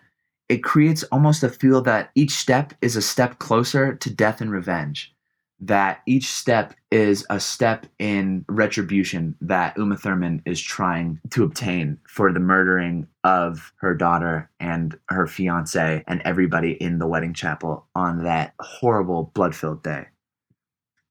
it 0.49 0.64
creates 0.64 1.04
almost 1.04 1.44
a 1.44 1.49
feel 1.49 1.82
that 1.82 2.11
each 2.14 2.32
step 2.32 2.75
is 2.80 2.97
a 2.97 3.02
step 3.02 3.38
closer 3.38 3.94
to 3.94 4.12
death 4.12 4.40
and 4.40 4.50
revenge 4.50 5.14
that 5.61 6.03
each 6.07 6.27
step 6.27 6.75
is 6.91 7.27
a 7.31 7.41
step 7.41 7.87
in 7.99 8.45
retribution 8.49 9.35
that 9.41 9.77
Uma 9.77 9.97
Thurman 9.97 10.43
is 10.47 10.61
trying 10.61 11.21
to 11.31 11.43
obtain 11.43 11.99
for 12.07 12.33
the 12.33 12.41
murdering 12.41 13.09
of 13.25 13.73
her 13.79 13.95
daughter 13.95 14.50
and 14.61 14.97
her 15.09 15.27
fiance 15.27 16.05
and 16.07 16.23
everybody 16.25 16.73
in 16.73 16.99
the 16.99 17.07
wedding 17.07 17.35
chapel 17.35 17.87
on 17.95 18.23
that 18.25 18.55
horrible 18.61 19.33
blood 19.35 19.55
filled 19.55 19.83
day. 19.83 20.07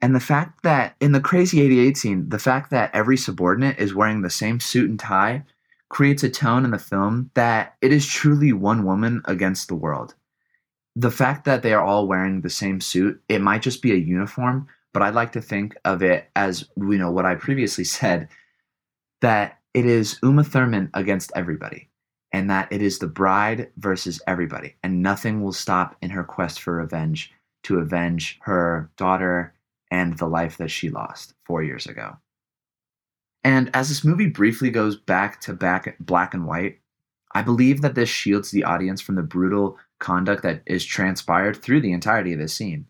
And 0.01 0.15
the 0.15 0.19
fact 0.19 0.63
that 0.63 0.95
in 0.99 1.11
the 1.11 1.19
Crazy 1.19 1.61
88 1.61 1.97
scene, 1.97 2.29
the 2.29 2.39
fact 2.39 2.69
that 2.69 2.93
every 2.93 3.17
subordinate 3.17 3.79
is 3.79 3.95
wearing 3.95 4.21
the 4.21 4.29
same 4.29 4.59
suit 4.59 4.89
and 4.89 4.99
tie 4.99 5.43
creates 5.89 6.23
a 6.23 6.29
tone 6.29 6.65
in 6.65 6.71
the 6.71 6.79
film 6.79 7.31
that 7.33 7.75
it 7.81 7.91
is 7.91 8.05
truly 8.05 8.53
one 8.53 8.85
woman 8.85 9.21
against 9.25 9.67
the 9.67 9.75
world 9.75 10.13
the 10.97 11.11
fact 11.11 11.45
that 11.45 11.61
they 11.61 11.73
are 11.73 11.83
all 11.83 12.07
wearing 12.07 12.41
the 12.41 12.49
same 12.49 12.81
suit, 12.81 13.21
it 13.29 13.39
might 13.39 13.61
just 13.61 13.83
be 13.83 13.91
a 13.91 13.95
uniform, 13.95 14.67
but 14.93 15.03
I'd 15.03 15.13
like 15.13 15.31
to 15.33 15.41
think 15.41 15.75
of 15.85 16.01
it 16.01 16.27
as 16.35 16.67
you 16.75 16.97
know 16.97 17.11
what 17.11 17.25
I 17.25 17.35
previously 17.35 17.83
said 17.99 18.29
that 19.21 19.59
it 19.75 19.85
is 19.85 20.17
Uma 20.23 20.43
Thurman 20.43 20.89
against 20.95 21.31
everybody 21.35 21.87
and 22.31 22.49
that 22.49 22.67
it 22.71 22.81
is 22.81 22.97
the 22.97 23.07
bride 23.07 23.69
versus 23.77 24.19
everybody 24.25 24.75
and 24.81 25.03
nothing 25.03 25.43
will 25.43 25.53
stop 25.53 25.95
in 26.01 26.09
her 26.09 26.23
quest 26.23 26.61
for 26.61 26.73
revenge 26.73 27.31
to 27.63 27.77
avenge 27.77 28.39
her 28.41 28.89
daughter 28.97 29.53
and 29.91 30.17
the 30.17 30.25
life 30.25 30.57
that 30.57 30.71
she 30.71 30.89
lost 30.89 31.35
4 31.45 31.61
years 31.61 31.85
ago. 31.85 32.17
And 33.43 33.69
as 33.75 33.89
this 33.89 34.03
movie 34.03 34.29
briefly 34.29 34.71
goes 34.71 34.97
back 34.97 35.41
to 35.41 35.53
back 35.53 35.95
black 35.99 36.33
and 36.33 36.47
white, 36.47 36.79
I 37.33 37.43
believe 37.43 37.81
that 37.81 37.93
this 37.93 38.09
shields 38.09 38.49
the 38.49 38.63
audience 38.63 38.99
from 38.99 39.15
the 39.15 39.21
brutal 39.21 39.77
conduct 39.99 40.43
that 40.43 40.61
is 40.65 40.85
transpired 40.85 41.61
through 41.61 41.81
the 41.81 41.91
entirety 41.91 42.33
of 42.33 42.39
this 42.39 42.53
scene. 42.53 42.85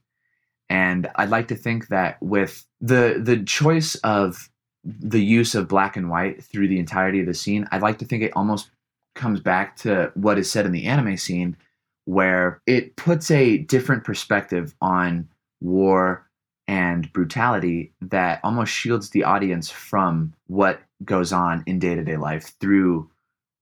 And 0.70 1.10
I'd 1.16 1.30
like 1.30 1.48
to 1.50 1.56
think 1.56 1.88
that 1.88 2.22
with 2.22 2.66
the 2.82 3.20
the 3.24 3.44
choice 3.44 3.96
of 3.96 4.50
the 4.84 5.24
use 5.24 5.56
of 5.56 5.68
black 5.68 5.98
and 5.98 6.10
white 6.10 6.44
through 6.44 6.68
the 6.68 6.80
entirety 6.80 7.20
of 7.20 7.26
the 7.26 7.34
scene, 7.34 7.68
I'd 7.72 7.82
like 7.82 8.00
to 8.00 8.06
think 8.06 8.24
it 8.24 8.36
almost 8.36 8.70
comes 9.16 9.40
back 9.40 9.76
to 9.78 10.12
what 10.16 10.38
is 10.38 10.50
said 10.52 10.66
in 10.66 10.72
the 10.72 10.86
anime 10.86 11.18
scene, 11.18 11.58
where 12.06 12.62
it 12.66 12.96
puts 12.96 13.32
a 13.32 13.58
different 13.58 14.04
perspective 14.04 14.76
on 14.82 15.28
war 15.62 16.28
and 16.68 17.12
brutality 17.14 17.94
that 18.02 18.40
almost 18.44 18.74
shields 18.74 19.10
the 19.10 19.24
audience 19.24 19.70
from 19.70 20.34
what 20.48 20.82
goes 21.04 21.32
on 21.32 21.64
in 21.66 21.80
day 21.80 21.96
to 21.96 22.04
day 22.04 22.18
life 22.18 22.54
through 22.60 23.10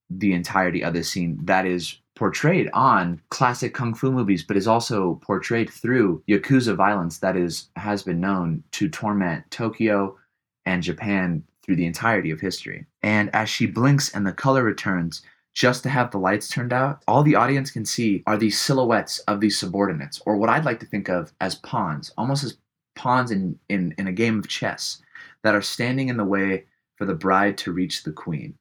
the 0.09 0.33
entirety 0.33 0.83
of 0.83 0.93
the 0.93 1.03
scene 1.03 1.39
that 1.43 1.65
is 1.65 1.99
portrayed 2.15 2.69
on 2.73 3.21
classic 3.29 3.73
kung 3.73 3.93
fu 3.93 4.11
movies, 4.11 4.43
but 4.43 4.57
is 4.57 4.67
also 4.67 5.15
portrayed 5.21 5.69
through 5.69 6.23
yakuza 6.27 6.75
violence 6.75 7.19
that 7.19 7.35
is 7.35 7.69
has 7.75 8.03
been 8.03 8.19
known 8.19 8.63
to 8.71 8.89
torment 8.89 9.49
Tokyo 9.51 10.17
and 10.65 10.81
Japan 10.81 11.43
through 11.61 11.75
the 11.75 11.85
entirety 11.85 12.31
of 12.31 12.39
history. 12.39 12.85
And 13.03 13.33
as 13.33 13.49
she 13.49 13.65
blinks 13.65 14.13
and 14.13 14.25
the 14.25 14.31
color 14.31 14.63
returns, 14.63 15.21
just 15.53 15.83
to 15.83 15.89
have 15.89 16.11
the 16.11 16.17
lights 16.17 16.49
turned 16.49 16.73
out, 16.73 17.01
all 17.07 17.23
the 17.23 17.35
audience 17.35 17.71
can 17.71 17.85
see 17.85 18.23
are 18.27 18.37
these 18.37 18.59
silhouettes 18.59 19.19
of 19.19 19.39
these 19.39 19.57
subordinates, 19.57 20.21
or 20.25 20.35
what 20.35 20.49
I'd 20.49 20.65
like 20.65 20.79
to 20.81 20.85
think 20.85 21.09
of 21.09 21.31
as 21.39 21.55
pawns, 21.55 22.11
almost 22.17 22.43
as 22.43 22.57
pawns 22.95 23.31
in, 23.31 23.57
in, 23.69 23.93
in 23.97 24.07
a 24.07 24.11
game 24.11 24.37
of 24.37 24.47
chess, 24.47 25.01
that 25.43 25.55
are 25.55 25.61
standing 25.61 26.09
in 26.09 26.17
the 26.17 26.25
way 26.25 26.65
for 26.97 27.05
the 27.05 27.13
bride 27.13 27.57
to 27.59 27.71
reach 27.71 28.03
the 28.03 28.11
queen. 28.11 28.55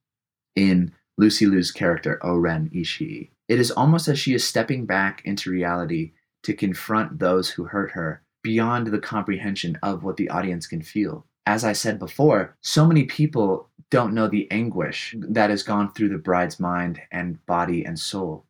In 0.55 0.93
Lucy 1.19 1.47
Liu's 1.47 1.73
character, 1.73 2.19
O-Ren 2.23 2.71
Ishii. 2.75 3.31
It 3.48 3.59
is 3.59 3.70
almost 3.70 4.09
as 4.09 4.18
she 4.18 4.35
is 4.35 4.46
stepping 4.46 4.87
back 4.87 5.22
into 5.24 5.50
reality 5.50 6.12
to 6.44 6.54
confront 6.54 7.18
those 7.18 7.50
who 7.50 7.64
hurt 7.64 7.92
her 7.92 8.22
beyond 8.42 8.87
the 8.88 8.98
comprehension 8.98 9.78
of 9.83 10.04
what 10.04 10.16
the 10.16 10.28
audience 10.28 10.66
can 10.66 10.83
feel. 10.83 11.26
As 11.46 11.64
I 11.64 11.72
said 11.72 11.98
before, 11.98 12.57
so 12.62 12.87
many 12.87 13.04
people 13.04 13.68
don't 13.90 14.14
know 14.14 14.28
the 14.28 14.50
anguish 14.50 15.14
that 15.18 15.50
has 15.50 15.62
gone 15.62 15.92
through 15.92 16.09
the 16.09 16.18
bride's 16.18 16.59
mind 16.59 17.00
and 17.11 17.44
body 17.46 17.85
and 17.85 17.98
soul. 17.98 18.46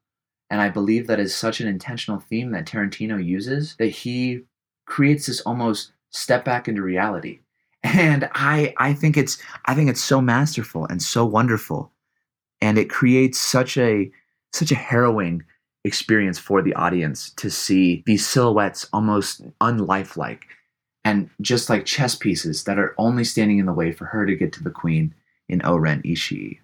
And 0.50 0.60
I 0.60 0.68
believe 0.68 1.06
that 1.06 1.20
is 1.20 1.34
such 1.34 1.60
an 1.60 1.66
intentional 1.66 2.20
theme 2.20 2.52
that 2.52 2.66
Tarantino 2.66 3.24
uses 3.24 3.74
that 3.78 3.88
he 3.88 4.42
creates 4.86 5.26
this 5.26 5.40
almost 5.40 5.92
step 6.10 6.44
back 6.44 6.68
into 6.68 6.82
reality. 6.82 7.40
And 7.82 8.30
I 8.32 8.72
I 8.78 8.94
think 8.94 9.16
it's 9.16 9.36
I 9.66 9.74
think 9.74 9.90
it's 9.90 10.02
so 10.02 10.20
masterful 10.20 10.86
and 10.86 11.02
so 11.02 11.24
wonderful 11.26 11.92
and 12.60 12.78
it 12.78 12.88
creates 12.88 13.38
such 13.38 13.76
a 13.76 14.10
such 14.54 14.70
a 14.70 14.76
harrowing 14.76 15.42
experience 15.84 16.38
for 16.38 16.62
the 16.62 16.74
audience 16.74 17.30
to 17.30 17.50
see 17.50 18.04
these 18.06 18.26
silhouettes 18.26 18.88
almost 18.92 19.42
unlifelike 19.60 20.42
and 21.04 21.28
just 21.40 21.68
like 21.68 21.84
chess 21.84 22.14
pieces 22.14 22.64
that 22.64 22.78
are 22.78 22.94
only 22.96 23.24
standing 23.24 23.58
in 23.58 23.66
the 23.66 23.72
way 23.72 23.90
for 23.90 24.04
her 24.06 24.24
to 24.24 24.36
get 24.36 24.52
to 24.52 24.62
the 24.62 24.70
queen 24.70 25.12
in 25.48 25.60
O-Ren 25.64 26.00
Ishii. 26.02 26.58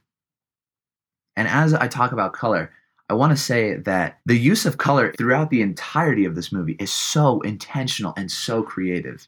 And 1.36 1.48
as 1.48 1.74
I 1.74 1.88
talk 1.88 2.12
about 2.12 2.32
color, 2.32 2.70
I 3.10 3.14
want 3.14 3.36
to 3.36 3.42
say 3.42 3.74
that 3.74 4.20
the 4.24 4.38
use 4.38 4.66
of 4.66 4.78
color 4.78 5.12
throughout 5.18 5.50
the 5.50 5.60
entirety 5.60 6.24
of 6.24 6.36
this 6.36 6.52
movie 6.52 6.76
is 6.78 6.92
so 6.92 7.40
intentional 7.40 8.14
and 8.16 8.30
so 8.30 8.62
creative. 8.62 9.26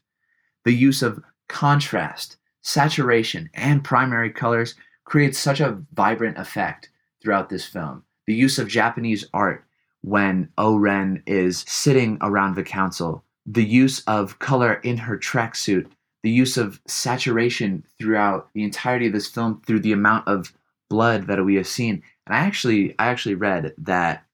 The 0.63 0.71
use 0.71 1.03
of 1.03 1.21
contrast, 1.49 2.37
saturation, 2.61 3.49
and 3.53 3.83
primary 3.83 4.31
colors 4.31 4.75
creates 5.03 5.37
such 5.37 5.59
a 5.59 5.83
vibrant 5.93 6.37
effect 6.37 6.89
throughout 7.21 7.49
this 7.49 7.65
film. 7.65 8.03
The 8.27 8.33
use 8.33 8.59
of 8.59 8.67
Japanese 8.67 9.25
art 9.33 9.65
when 10.01 10.49
O-Ren 10.57 11.23
is 11.25 11.63
sitting 11.67 12.17
around 12.21 12.55
the 12.55 12.63
council, 12.63 13.23
the 13.45 13.63
use 13.63 14.03
of 14.05 14.39
color 14.39 14.75
in 14.75 14.97
her 14.97 15.17
tracksuit, 15.17 15.87
the 16.23 16.31
use 16.31 16.57
of 16.57 16.81
saturation 16.87 17.83
throughout 17.99 18.49
the 18.53 18.63
entirety 18.63 19.07
of 19.07 19.13
this 19.13 19.27
film 19.27 19.61
through 19.65 19.79
the 19.79 19.91
amount 19.91 20.27
of 20.27 20.53
blood 20.89 21.27
that 21.27 21.43
we 21.43 21.55
have 21.55 21.67
seen. 21.67 22.01
And 22.25 22.35
I 22.35 22.39
actually 22.39 22.95
I 22.99 23.07
actually 23.07 23.35
read 23.35 23.73
that 23.77 24.25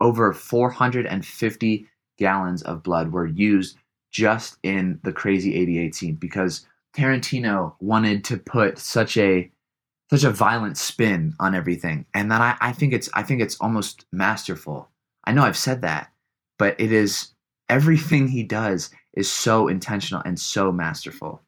over 0.00 0.32
450 0.32 1.86
gallons 2.18 2.62
of 2.62 2.82
blood 2.82 3.12
were 3.12 3.26
used 3.26 3.76
just 4.10 4.58
in 4.62 4.98
the 5.04 5.12
crazy 5.12 5.54
88 5.54 5.94
scene 5.94 6.14
because 6.14 6.66
Tarantino 6.96 7.74
wanted 7.80 8.24
to 8.24 8.36
put 8.36 8.78
such 8.78 9.16
a 9.16 9.50
such 10.10 10.24
a 10.24 10.30
violent 10.30 10.76
spin 10.76 11.34
on 11.40 11.54
everything 11.54 12.04
and 12.14 12.30
then 12.30 12.40
I, 12.40 12.56
I 12.60 12.72
think 12.72 12.92
it's 12.92 13.08
i 13.14 13.22
think 13.22 13.40
it's 13.40 13.60
almost 13.60 14.04
masterful 14.12 14.88
i 15.24 15.32
know 15.32 15.42
i've 15.42 15.56
said 15.56 15.82
that 15.82 16.10
but 16.58 16.78
it 16.80 16.92
is 16.92 17.32
everything 17.68 18.28
he 18.28 18.42
does 18.42 18.90
is 19.14 19.30
so 19.30 19.68
intentional 19.68 20.22
and 20.24 20.38
so 20.38 20.72
masterful 20.72 21.42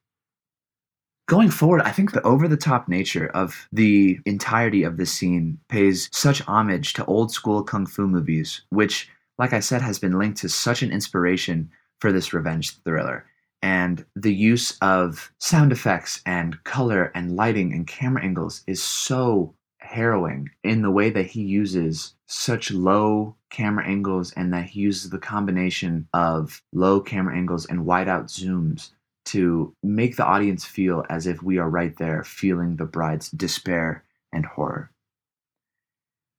going 1.29 1.51
forward 1.51 1.83
i 1.83 1.91
think 1.91 2.13
the 2.13 2.23
over 2.23 2.49
the 2.49 2.57
top 2.57 2.89
nature 2.89 3.29
of 3.29 3.69
the 3.73 4.19
entirety 4.27 4.83
of 4.83 4.97
this 4.97 5.13
scene 5.13 5.59
pays 5.69 6.09
such 6.13 6.43
homage 6.43 6.93
to 6.93 7.05
old 7.07 7.33
school 7.33 7.63
kung 7.63 7.87
fu 7.87 8.07
movies 8.07 8.63
which 8.71 9.09
like 9.39 9.53
I 9.53 9.61
said, 9.61 9.83
has 9.83 9.99
been 9.99 10.19
linked 10.19 10.39
to 10.39 10.49
such 10.49 10.83
an 10.83 10.93
inspiration 10.93 11.71
for 12.01 12.13
this 12.13 12.33
revenge 12.33 12.77
thriller. 12.85 13.25
And 13.63 14.05
the 14.17 14.35
use 14.35 14.77
of 14.83 15.33
sound 15.39 15.71
effects 15.71 16.21
and 16.27 16.63
color 16.65 17.13
and 17.15 17.37
lighting 17.37 17.73
and 17.73 17.87
camera 17.87 18.25
angles 18.25 18.65
is 18.67 18.83
so 18.83 19.55
harrowing 19.79 20.49
in 20.65 20.83
the 20.83 20.91
way 20.91 21.11
that 21.11 21.27
he 21.27 21.43
uses 21.43 22.15
such 22.27 22.71
low 22.71 23.37
camera 23.51 23.87
angles 23.87 24.33
and 24.33 24.53
that 24.53 24.65
he 24.65 24.81
uses 24.81 25.11
the 25.11 25.19
combination 25.19 26.09
of 26.13 26.63
low 26.73 27.01
camera 27.01 27.37
angles 27.37 27.67
and 27.67 27.85
wide 27.85 28.09
out 28.09 28.27
zooms 28.27 28.91
to 29.25 29.75
make 29.83 30.17
the 30.17 30.25
audience 30.25 30.65
feel 30.65 31.05
as 31.09 31.27
if 31.27 31.43
we 31.43 31.59
are 31.59 31.71
right 31.71 31.97
there 31.99 32.25
feeling 32.25 32.77
the 32.77 32.85
bride's 32.85 33.31
despair 33.31 34.05
and 34.33 34.47
horror. 34.47 34.91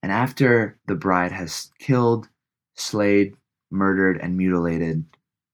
And 0.01 0.11
after 0.11 0.77
the 0.87 0.95
bride 0.95 1.31
has 1.31 1.71
killed, 1.79 2.27
slayed, 2.75 3.37
murdered, 3.71 4.17
and 4.17 4.35
mutilated 4.35 5.05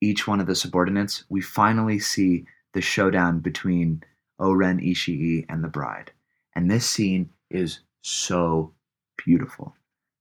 each 0.01 0.27
one 0.27 0.39
of 0.39 0.47
the 0.47 0.55
subordinates, 0.55 1.23
we 1.29 1.41
finally 1.41 1.99
see 1.99 2.45
the 2.73 2.81
showdown 2.81 3.39
between 3.39 4.03
O-Ren 4.39 4.79
Ishii 4.79 5.45
and 5.49 5.63
the 5.63 5.67
bride. 5.67 6.11
And 6.55 6.69
this 6.69 6.89
scene 6.89 7.29
is 7.49 7.79
so 8.01 8.73
beautiful. 9.17 9.75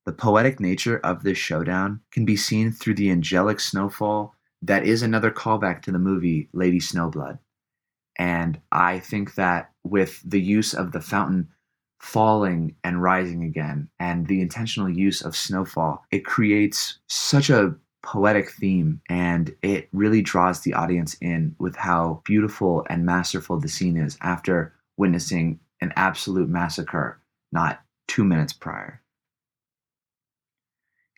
The 0.07 0.12
poetic 0.12 0.59
nature 0.59 0.99
of 1.05 1.23
this 1.23 1.38
showdown 1.38 2.01
can 2.11 2.25
be 2.25 2.37
seen 2.37 2.73
through 2.73 2.95
the 2.95 3.11
angelic 3.11 3.61
snowfall 3.61 4.35
that 4.62 4.85
is 4.85 5.03
another 5.03 5.31
callback 5.31 5.83
to 5.83 5.93
the 5.93 5.99
movie 5.99 6.49
Lady 6.53 6.81
Snowblood. 6.81 7.38
And 8.17 8.61
I 8.73 8.99
think 8.99 9.35
that 9.37 9.71
with 9.85 10.21
the 10.25 10.41
use 10.41 10.75
of 10.75 10.93
the 10.93 11.01
fountain 11.01 11.49
falling 12.01 12.75
and 12.83 13.03
rising 13.03 13.45
again 13.45 13.88
and 14.01 14.27
the 14.27 14.41
intentional 14.41 14.88
use 14.88 15.23
of 15.23 15.37
snowfall, 15.37 16.05
it 16.11 16.25
creates 16.25 16.99
such 17.07 17.51
a 17.51 17.77
poetic 18.09 18.51
theme 18.51 19.03
and 19.11 19.55
it 19.61 19.87
really 19.92 20.23
draws 20.23 20.62
the 20.62 20.73
audience 20.73 21.14
in 21.21 21.55
with 21.59 21.77
how 21.77 22.23
beautiful 22.25 22.87
and 22.88 23.05
masterful 23.05 23.61
the 23.61 23.68
scene 23.68 23.99
is 23.99 24.16
after 24.23 24.73
witnessing 24.97 25.61
an 25.83 25.92
absolute 25.94 26.49
massacre 26.49 27.21
not 27.53 27.83
two 28.07 28.25
minutes 28.25 28.55
prior. 28.55 29.03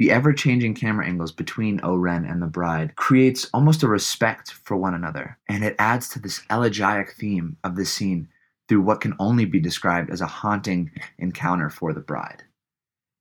The 0.01 0.11
ever 0.11 0.33
changing 0.33 0.75
camera 0.75 1.07
angles 1.07 1.31
between 1.31 1.81
O-Ren 1.85 2.25
and 2.25 2.43
the 2.43 2.49
bride 2.49 2.97
creates 2.97 3.49
almost 3.55 3.85
a 3.85 3.89
respect 3.89 4.51
for 4.51 4.77
one 4.77 4.95
another, 4.95 5.39
and 5.49 5.63
it 5.63 5.77
adds 5.79 6.09
to 6.09 6.19
this 6.19 6.41
elegiac 6.51 7.13
theme 7.13 7.57
of 7.63 7.77
the 7.77 7.85
scene 7.85 8.27
through 8.69 8.81
what 8.81 9.01
can 9.01 9.15
only 9.21 9.45
be 9.45 9.61
described 9.61 10.11
as 10.11 10.21
a 10.21 10.27
haunting 10.27 10.91
encounter 11.19 11.71
for 11.71 11.93
the 11.93 12.01
bride. 12.01 12.43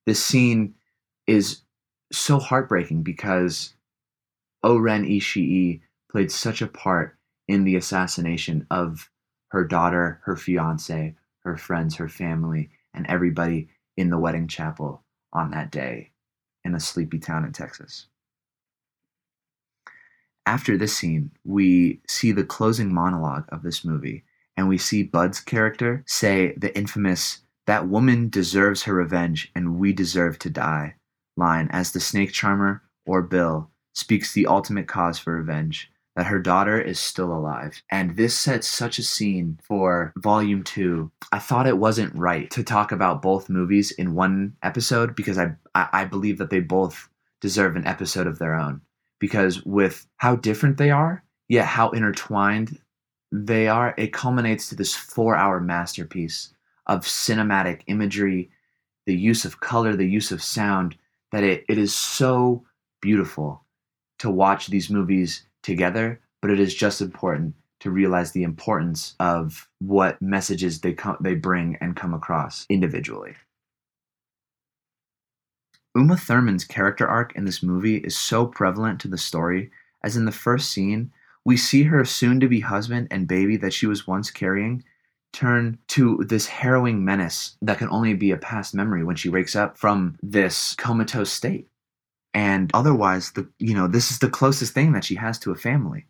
This 0.08 0.24
scene 0.24 0.74
is 1.28 1.62
so 2.12 2.40
heartbreaking 2.40 3.04
because 3.04 3.74
O-Ren 4.64 5.06
Ishii 5.06 5.82
played 6.12 6.32
such 6.32 6.62
a 6.62 6.68
part 6.68 7.18
in 7.48 7.64
the 7.64 7.76
assassination 7.76 8.66
of 8.70 9.10
her 9.50 9.64
daughter, 9.64 10.22
her 10.24 10.36
fiance, 10.36 11.16
her 11.44 11.58
friends, 11.58 11.96
her 11.96 12.10
family, 12.10 12.70
and 12.94 13.06
everybody 13.08 13.70
in 13.98 14.10
the 14.10 14.18
wedding 14.18 14.48
chapel 14.48 15.04
on 15.34 15.52
that 15.52 15.72
day 15.72 16.12
in 16.64 16.76
a 16.76 16.80
sleepy 16.80 17.20
town 17.20 17.46
in 17.46 17.52
Texas. 17.52 18.08
After 20.46 20.78
this 20.78 20.96
scene, 20.96 21.32
we 21.46 22.02
see 22.08 22.32
the 22.32 22.44
closing 22.44 22.94
monologue 22.94 23.46
of 23.50 23.62
this 23.62 23.86
movie, 23.86 24.24
and 24.58 24.68
we 24.68 24.78
see 24.78 25.04
Budd's 25.04 25.40
character 25.40 26.04
say 26.08 26.54
the 26.58 26.76
infamous, 26.76 27.42
That 27.68 27.88
woman 27.88 28.30
deserves 28.30 28.84
her 28.84 28.94
revenge, 28.94 29.52
and 29.54 29.78
we 29.78 29.94
deserve 29.94 30.40
to 30.40 30.50
die 30.50 30.96
line 31.40 31.70
as 31.72 31.92
the 31.92 32.00
snake 32.00 32.32
charmer, 32.32 32.84
or 33.06 33.24
Bill, 33.24 33.72
speaks 33.94 34.34
the 34.34 34.46
ultimate 34.46 34.88
cause 34.88 35.18
for 35.18 35.34
revenge 35.34 35.92
that 36.16 36.26
her 36.26 36.40
daughter 36.40 36.80
is 36.82 37.00
still 37.00 37.32
alive. 37.32 37.82
And 37.90 38.18
this 38.18 38.38
sets 38.38 38.68
such 38.68 39.00
a 39.00 39.04
scene 39.04 39.58
for 39.64 40.12
volume 40.18 40.64
two. 40.64 41.12
I 41.32 41.40
thought 41.40 41.66
it 41.66 41.78
wasn't 41.78 42.14
right 42.14 42.52
to 42.52 42.62
talk 42.62 42.92
about 42.92 43.22
both 43.22 43.50
movies 43.50 43.92
in 43.92 44.16
one 44.16 44.58
episode 44.62 45.16
because 45.16 45.38
I, 45.38 45.56
I, 45.74 46.04
believe 46.04 46.38
that 46.40 46.50
they 46.50 46.60
both 46.60 47.08
deserve 47.40 47.78
an 47.78 47.88
episode 47.88 48.28
of 48.28 48.38
their 48.38 48.54
own. 48.54 48.82
Because 49.20 49.64
with 49.66 50.08
how 50.18 50.36
different 50.36 50.78
they 50.78 50.92
are, 50.92 51.24
yet 51.48 51.66
how 51.66 51.92
intertwined 51.92 52.80
they 53.32 53.70
are, 53.70 53.94
it 53.98 54.12
culminates 54.12 54.68
to 54.70 54.76
this 54.76 54.94
four 54.94 55.38
hour 55.38 55.62
masterpiece 55.62 56.54
of 56.86 57.06
cinematic 57.06 57.84
imagery, 57.88 58.50
the 59.06 59.16
use 59.16 59.46
of 59.46 59.62
color, 59.62 59.96
the 59.96 60.06
use 60.06 60.34
of 60.34 60.44
sound, 60.44 60.98
that 61.32 61.44
it, 61.44 61.66
it 61.70 61.78
is 61.78 61.94
so 61.94 62.64
beautiful 63.02 63.64
to 64.20 64.30
watch 64.30 64.68
these 64.68 64.90
movies 64.90 65.44
together, 65.64 66.20
but 66.42 66.52
it 66.52 66.60
is 66.60 66.74
just 66.74 67.02
important 67.02 67.56
to 67.80 67.92
realize 67.92 68.32
the 68.32 68.44
importance 68.44 69.16
of 69.20 69.70
what 69.80 70.22
messages 70.22 70.82
they 70.82 70.94
come 70.94 71.18
they 71.22 71.36
bring 71.36 71.78
and 71.80 71.96
come 71.96 72.14
across 72.14 72.66
individually. 72.70 73.36
Uma 75.96 76.18
Thurman's 76.18 76.66
character 76.66 77.08
arc 77.08 77.36
in 77.36 77.46
this 77.46 77.64
movie 77.64 77.98
is 77.98 78.18
so 78.18 78.46
prevalent 78.46 79.00
to 79.02 79.08
the 79.08 79.18
story, 79.18 79.72
as 80.04 80.16
in 80.16 80.26
the 80.26 80.32
first 80.32 80.72
scene, 80.72 81.12
we 81.46 81.58
see 81.58 81.84
her 81.84 82.06
soon 82.06 82.40
to 82.40 82.48
be 82.48 82.60
husband 82.60 83.08
and 83.10 83.28
baby 83.28 83.58
that 83.58 83.74
she 83.74 83.88
was 83.88 84.06
once 84.06 84.30
carrying 84.30 84.84
turn 85.32 85.78
to 85.90 86.24
this 86.28 86.48
harrowing 86.48 87.06
menace 87.06 87.56
that 87.62 87.78
can 87.78 87.90
only 87.90 88.14
be 88.14 88.32
a 88.32 88.38
past 88.38 88.74
memory 88.74 89.04
when 89.04 89.16
she 89.16 89.30
wakes 89.30 89.56
up 89.56 89.78
from 89.78 90.18
this 90.22 90.76
comatose 90.76 91.32
state. 91.32 91.68
And 92.34 92.72
otherwise 92.74 93.32
the 93.32 93.48
you 93.60 93.74
know 93.74 93.88
this 93.88 94.12
is 94.12 94.20
the 94.20 94.30
closest 94.30 94.74
thing 94.74 94.94
that 94.94 95.04
she 95.04 95.16
has 95.16 95.40
to 95.40 95.52
a 95.52 95.56
family. 95.56 96.06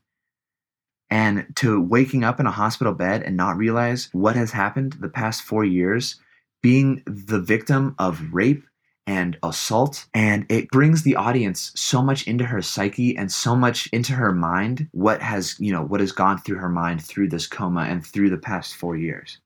And 1.09 1.47
to 1.55 1.81
waking 1.81 2.23
up 2.23 2.39
in 2.39 2.45
a 2.45 2.51
hospital 2.51 2.93
bed 2.93 3.23
and 3.23 3.35
not 3.35 3.57
realize 3.57 4.09
what 4.11 4.35
has 4.35 4.51
happened 4.51 4.97
the 4.99 5.09
past 5.09 5.41
4 5.41 5.65
years 5.65 6.19
being 6.61 7.01
the 7.05 7.39
victim 7.39 7.95
of 7.97 8.21
rape 8.31 8.63
and 9.09 9.37
assault 9.41 10.05
and 10.13 10.45
it 10.49 10.69
brings 10.69 11.01
the 11.01 11.15
audience 11.15 11.71
so 11.75 11.99
much 11.99 12.27
into 12.27 12.45
her 12.45 12.61
psyche 12.61 13.17
and 13.17 13.31
so 13.31 13.55
much 13.55 13.87
into 13.91 14.13
her 14.13 14.31
mind 14.31 14.87
what 14.91 15.19
has 15.19 15.59
you 15.59 15.73
know 15.73 15.81
what 15.81 15.99
has 15.99 16.11
gone 16.11 16.37
through 16.37 16.57
her 16.57 16.69
mind 16.69 17.03
through 17.03 17.27
this 17.27 17.47
coma 17.47 17.81
and 17.81 18.05
through 18.05 18.29
the 18.29 18.37
past 18.37 18.75
4 18.75 18.95
years 18.95 19.39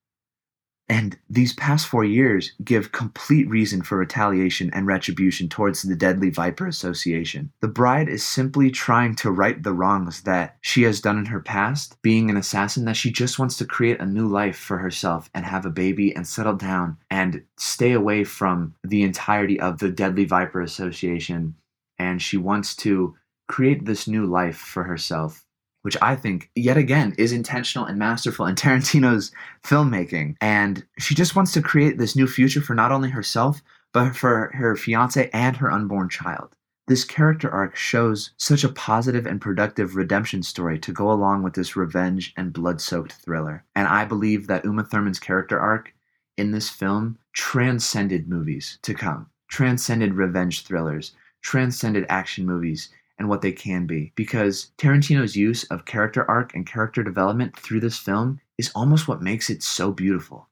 and 0.89 1.17
these 1.29 1.53
past 1.53 1.87
four 1.87 2.03
years 2.03 2.51
give 2.63 2.91
complete 2.91 3.49
reason 3.49 3.81
for 3.81 3.97
retaliation 3.97 4.69
and 4.73 4.85
retribution 4.85 5.47
towards 5.47 5.81
the 5.81 5.95
Deadly 5.95 6.29
Viper 6.29 6.67
Association. 6.67 7.51
The 7.61 7.69
bride 7.69 8.09
is 8.09 8.23
simply 8.23 8.69
trying 8.69 9.15
to 9.15 9.31
right 9.31 9.61
the 9.61 9.73
wrongs 9.73 10.23
that 10.23 10.57
she 10.61 10.83
has 10.83 10.99
done 10.99 11.17
in 11.17 11.25
her 11.25 11.39
past, 11.39 12.01
being 12.01 12.29
an 12.29 12.37
assassin, 12.37 12.85
that 12.85 12.97
she 12.97 13.11
just 13.11 13.39
wants 13.39 13.57
to 13.57 13.65
create 13.65 14.01
a 14.01 14.05
new 14.05 14.27
life 14.27 14.57
for 14.57 14.77
herself 14.77 15.29
and 15.33 15.45
have 15.45 15.65
a 15.65 15.69
baby 15.69 16.13
and 16.13 16.27
settle 16.27 16.55
down 16.55 16.97
and 17.09 17.43
stay 17.57 17.93
away 17.93 18.23
from 18.23 18.75
the 18.83 19.03
entirety 19.03 19.59
of 19.59 19.79
the 19.79 19.89
Deadly 19.89 20.25
Viper 20.25 20.61
Association. 20.61 21.55
And 21.97 22.21
she 22.21 22.37
wants 22.37 22.75
to 22.77 23.15
create 23.47 23.85
this 23.85 24.07
new 24.07 24.25
life 24.25 24.57
for 24.57 24.83
herself 24.83 25.45
which 25.83 25.97
I 26.01 26.15
think, 26.15 26.49
yet 26.55 26.77
again, 26.77 27.13
is 27.17 27.31
intentional 27.31 27.85
and 27.85 27.99
masterful 27.99 28.45
in 28.47 28.55
Tarantino's 28.55 29.31
filmmaking. 29.63 30.35
And 30.41 30.85
she 30.97 31.13
just 31.13 31.35
wants 31.35 31.53
to 31.53 31.61
create 31.61 31.97
this 31.97 32.15
new 32.15 32.27
future 32.27 32.61
for 32.61 32.73
not 32.73 32.91
only 32.91 33.09
herself, 33.09 33.61
but 33.93 34.15
for 34.15 34.51
her 34.55 34.75
fiance 34.75 35.29
and 35.31 35.55
her 35.57 35.71
unborn 35.71 36.09
child. 36.09 36.55
This 36.87 37.05
character 37.05 37.49
arc 37.49 37.75
shows 37.77 38.31
such 38.37 38.63
a 38.63 38.69
positive 38.69 39.25
and 39.25 39.39
productive 39.39 39.95
redemption 39.95 40.43
story 40.43 40.79
to 40.79 40.91
go 40.91 41.11
along 41.11 41.43
with 41.43 41.53
this 41.53 41.77
revenge 41.77 42.33
and 42.35 42.51
blood 42.51 42.81
soaked 42.81 43.13
thriller. 43.13 43.63
And 43.75 43.87
I 43.87 44.03
believe 44.03 44.47
that 44.47 44.65
Uma 44.65 44.83
Thurman's 44.83 45.19
character 45.19 45.57
arc 45.57 45.93
in 46.37 46.51
this 46.51 46.69
film 46.69 47.17
transcended 47.33 48.27
movies 48.27 48.79
to 48.81 48.93
come, 48.93 49.29
transcended 49.47 50.15
revenge 50.15 50.65
thrillers, 50.65 51.13
transcended 51.41 52.05
action 52.09 52.45
movies, 52.45 52.89
and 53.23 53.29
what 53.29 53.41
they 53.41 53.53
can 53.53 53.85
be. 53.87 54.11
Because 54.15 54.71
Tarantino's 54.77 55.37
use 55.37 55.63
of 55.65 55.85
character 55.85 56.29
arc 56.29 56.53
and 56.53 56.67
character 56.67 57.03
development 57.03 57.57
through 57.57 57.79
this 57.79 57.97
film 57.97 58.41
is 58.57 58.69
almost 58.75 59.07
what 59.07 59.21
makes 59.21 59.49
it 59.49 59.63
so 59.63 59.93
beautiful. 59.93 60.49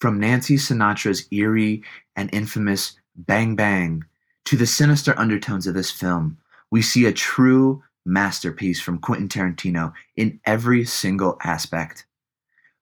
From 0.00 0.18
Nancy 0.18 0.56
Sinatra's 0.56 1.28
eerie 1.30 1.82
and 2.16 2.32
infamous 2.32 2.98
Bang 3.14 3.54
Bang 3.54 4.02
to 4.46 4.56
the 4.56 4.66
sinister 4.66 5.14
undertones 5.18 5.66
of 5.66 5.74
this 5.74 5.90
film, 5.90 6.38
we 6.70 6.80
see 6.80 7.04
a 7.04 7.12
true 7.12 7.82
masterpiece 8.06 8.80
from 8.80 8.98
Quentin 8.98 9.28
Tarantino 9.28 9.92
in 10.16 10.40
every 10.46 10.86
single 10.86 11.36
aspect. 11.44 12.06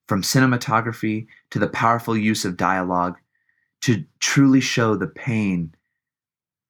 From 0.07 0.23
cinematography 0.23 1.27
to 1.51 1.59
the 1.59 1.67
powerful 1.67 2.17
use 2.17 2.45
of 2.45 2.57
dialogue 2.57 3.17
to 3.81 4.05
truly 4.21 4.61
show 4.61 4.95
the 4.95 5.09
pain 5.09 5.75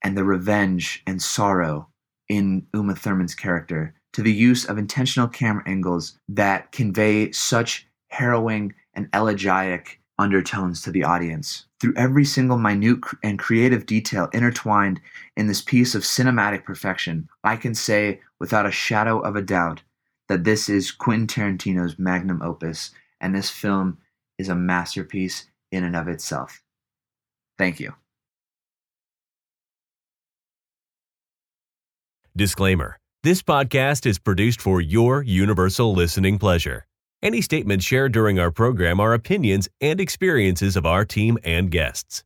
and 0.03 0.17
the 0.17 0.25
revenge 0.25 1.03
and 1.07 1.21
sorrow 1.21 1.89
in 2.35 2.67
Uma 2.75 2.95
Thurman's 2.95 3.35
character 3.35 3.95
to 4.13 4.23
the 4.23 4.33
use 4.33 4.65
of 4.65 4.79
intentional 4.79 5.29
camera 5.29 5.63
angles 5.67 6.19
that 6.29 6.73
convey 6.73 7.31
such 7.33 7.87
harrowing 8.09 8.75
and 8.95 9.09
elegiac 9.13 10.01
undertones 10.19 10.83
to 10.83 10.91
the 10.91 11.05
audience. 11.05 11.67
Through 11.81 11.95
every 11.97 12.25
single 12.25 12.59
minute 12.59 13.01
and 13.23 13.39
creative 13.39 13.87
detail 13.87 14.29
intertwined 14.33 15.01
in 15.37 15.47
this 15.47 15.61
piece 15.61 15.95
of 15.95 16.03
cinematic 16.03 16.65
perfection, 16.65 17.29
I 17.43 17.57
can 17.57 17.75
say 17.75 18.21
without 18.39 18.67
a 18.67 18.71
shadow 18.71 19.19
of 19.21 19.37
a 19.37 19.43
doubt 19.43 19.83
that 20.29 20.45
this 20.45 20.69
is 20.69 20.91
Quentin 20.91 21.27
Tarantino's 21.27 21.99
magnum 21.99 22.41
opus, 22.43 22.91
and 23.21 23.35
this 23.35 23.51
film 23.51 23.99
is 24.39 24.49
a 24.49 24.55
masterpiece 24.55 25.47
in 25.71 25.85
and 25.85 25.97
of 25.97 26.09
itself. 26.09 26.63
Thank 27.59 27.81
you. 27.81 27.95
Disclaimer 32.37 32.99
This 33.23 33.43
podcast 33.43 34.07
is 34.07 34.19
produced 34.19 34.61
for 34.61 34.81
your 34.81 35.23
universal 35.23 35.95
listening 35.95 36.37
pleasure. 36.37 36.85
Any 37.23 37.41
statements 37.41 37.85
shared 37.85 38.11
during 38.11 38.41
our 38.41 38.51
program 38.51 38.99
are 38.99 39.15
opinions 39.15 39.69
and 39.81 40.01
experiences 40.01 40.75
of 40.75 40.85
our 40.85 41.05
team 41.05 41.39
and 41.45 41.71
guests. 41.71 42.25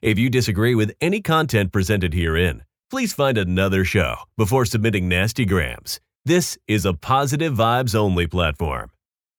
If 0.00 0.18
you 0.18 0.30
disagree 0.30 0.74
with 0.74 0.96
any 1.02 1.20
content 1.20 1.70
presented 1.70 2.14
herein, 2.14 2.64
please 2.88 3.12
find 3.12 3.36
another 3.36 3.84
show 3.84 4.16
before 4.38 4.64
submitting 4.64 5.06
nasty 5.06 5.44
grams. 5.44 6.00
This 6.24 6.56
is 6.66 6.86
a 6.86 6.94
positive 6.94 7.52
vibes 7.52 7.94
only 7.94 8.26
platform. 8.26 8.90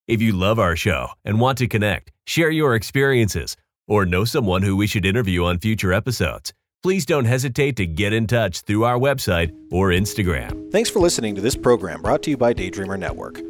If 0.07 0.21
you 0.21 0.31
love 0.31 0.60
our 0.60 0.75
show 0.75 1.07
and 1.25 1.39
want 1.39 1.57
to 1.57 1.67
connect, 1.67 2.12
share 2.27 2.51
your 2.51 2.75
experiences, 2.75 3.57
or 3.88 4.05
know 4.05 4.25
someone 4.25 4.62
who 4.62 4.77
we 4.77 4.86
should 4.86 5.07
interview 5.07 5.45
on 5.45 5.57
future 5.57 5.91
episodes, 5.91 6.53
please 6.88 7.06
don't 7.06 7.26
hesitate 7.26 7.76
to 7.76 7.86
get 7.86 8.13
in 8.13 8.26
touch 8.26 8.62
through 8.62 8.86
our 8.86 8.97
website 8.97 9.54
or 9.71 9.89
Instagram. 9.89 10.71
Thanks 10.71 10.89
for 10.89 11.02
listening 11.02 11.36
to 11.36 11.41
this 11.41 11.54
program 11.54 12.02
brought 12.02 12.23
to 12.23 12.30
you 12.30 12.38
by 12.38 12.54
Daydreamer 12.54 12.97
Network. 12.97 13.41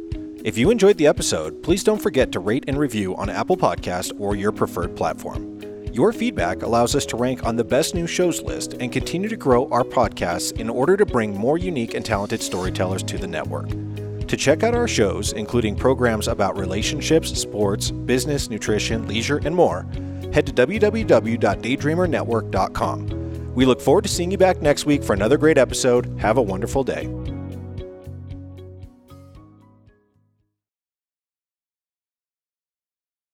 If 0.44 0.58
you 0.58 0.72
enjoyed 0.72 0.98
the 0.98 1.06
episode, 1.06 1.62
please 1.62 1.84
don't 1.84 2.02
forget 2.02 2.32
to 2.32 2.40
rate 2.40 2.64
and 2.66 2.76
review 2.76 3.14
on 3.14 3.30
Apple 3.30 3.56
Podcast 3.56 4.10
or 4.18 4.34
your 4.34 4.50
preferred 4.50 4.96
platform. 4.96 5.60
Your 5.92 6.12
feedback 6.12 6.62
allows 6.62 6.96
us 6.96 7.06
to 7.06 7.16
rank 7.16 7.46
on 7.46 7.54
the 7.54 7.62
best 7.62 7.94
new 7.94 8.08
shows 8.08 8.42
list 8.42 8.72
and 8.80 8.90
continue 8.90 9.28
to 9.28 9.36
grow 9.36 9.68
our 9.68 9.84
podcasts 9.84 10.50
in 10.58 10.68
order 10.68 10.96
to 10.96 11.06
bring 11.06 11.32
more 11.32 11.58
unique 11.58 11.94
and 11.94 12.04
talented 12.04 12.42
storytellers 12.42 13.04
to 13.04 13.18
the 13.18 13.28
network. 13.28 13.68
To 13.68 14.36
check 14.36 14.64
out 14.64 14.74
our 14.74 14.88
shows, 14.88 15.32
including 15.32 15.76
programs 15.76 16.26
about 16.26 16.58
relationships, 16.58 17.30
sports, 17.40 17.92
business, 17.92 18.50
nutrition, 18.50 19.06
leisure, 19.06 19.38
and 19.44 19.54
more, 19.54 19.86
head 20.32 20.46
to 20.46 20.52
www.daydreamernetwork.com. 20.52 23.27
We 23.58 23.66
look 23.66 23.80
forward 23.80 24.04
to 24.04 24.08
seeing 24.08 24.30
you 24.30 24.38
back 24.38 24.62
next 24.62 24.86
week 24.86 25.02
for 25.02 25.14
another 25.14 25.36
great 25.36 25.58
episode. 25.58 26.16
Have 26.20 26.38
a 26.38 26.42
wonderful 26.42 26.84
day. 26.84 27.08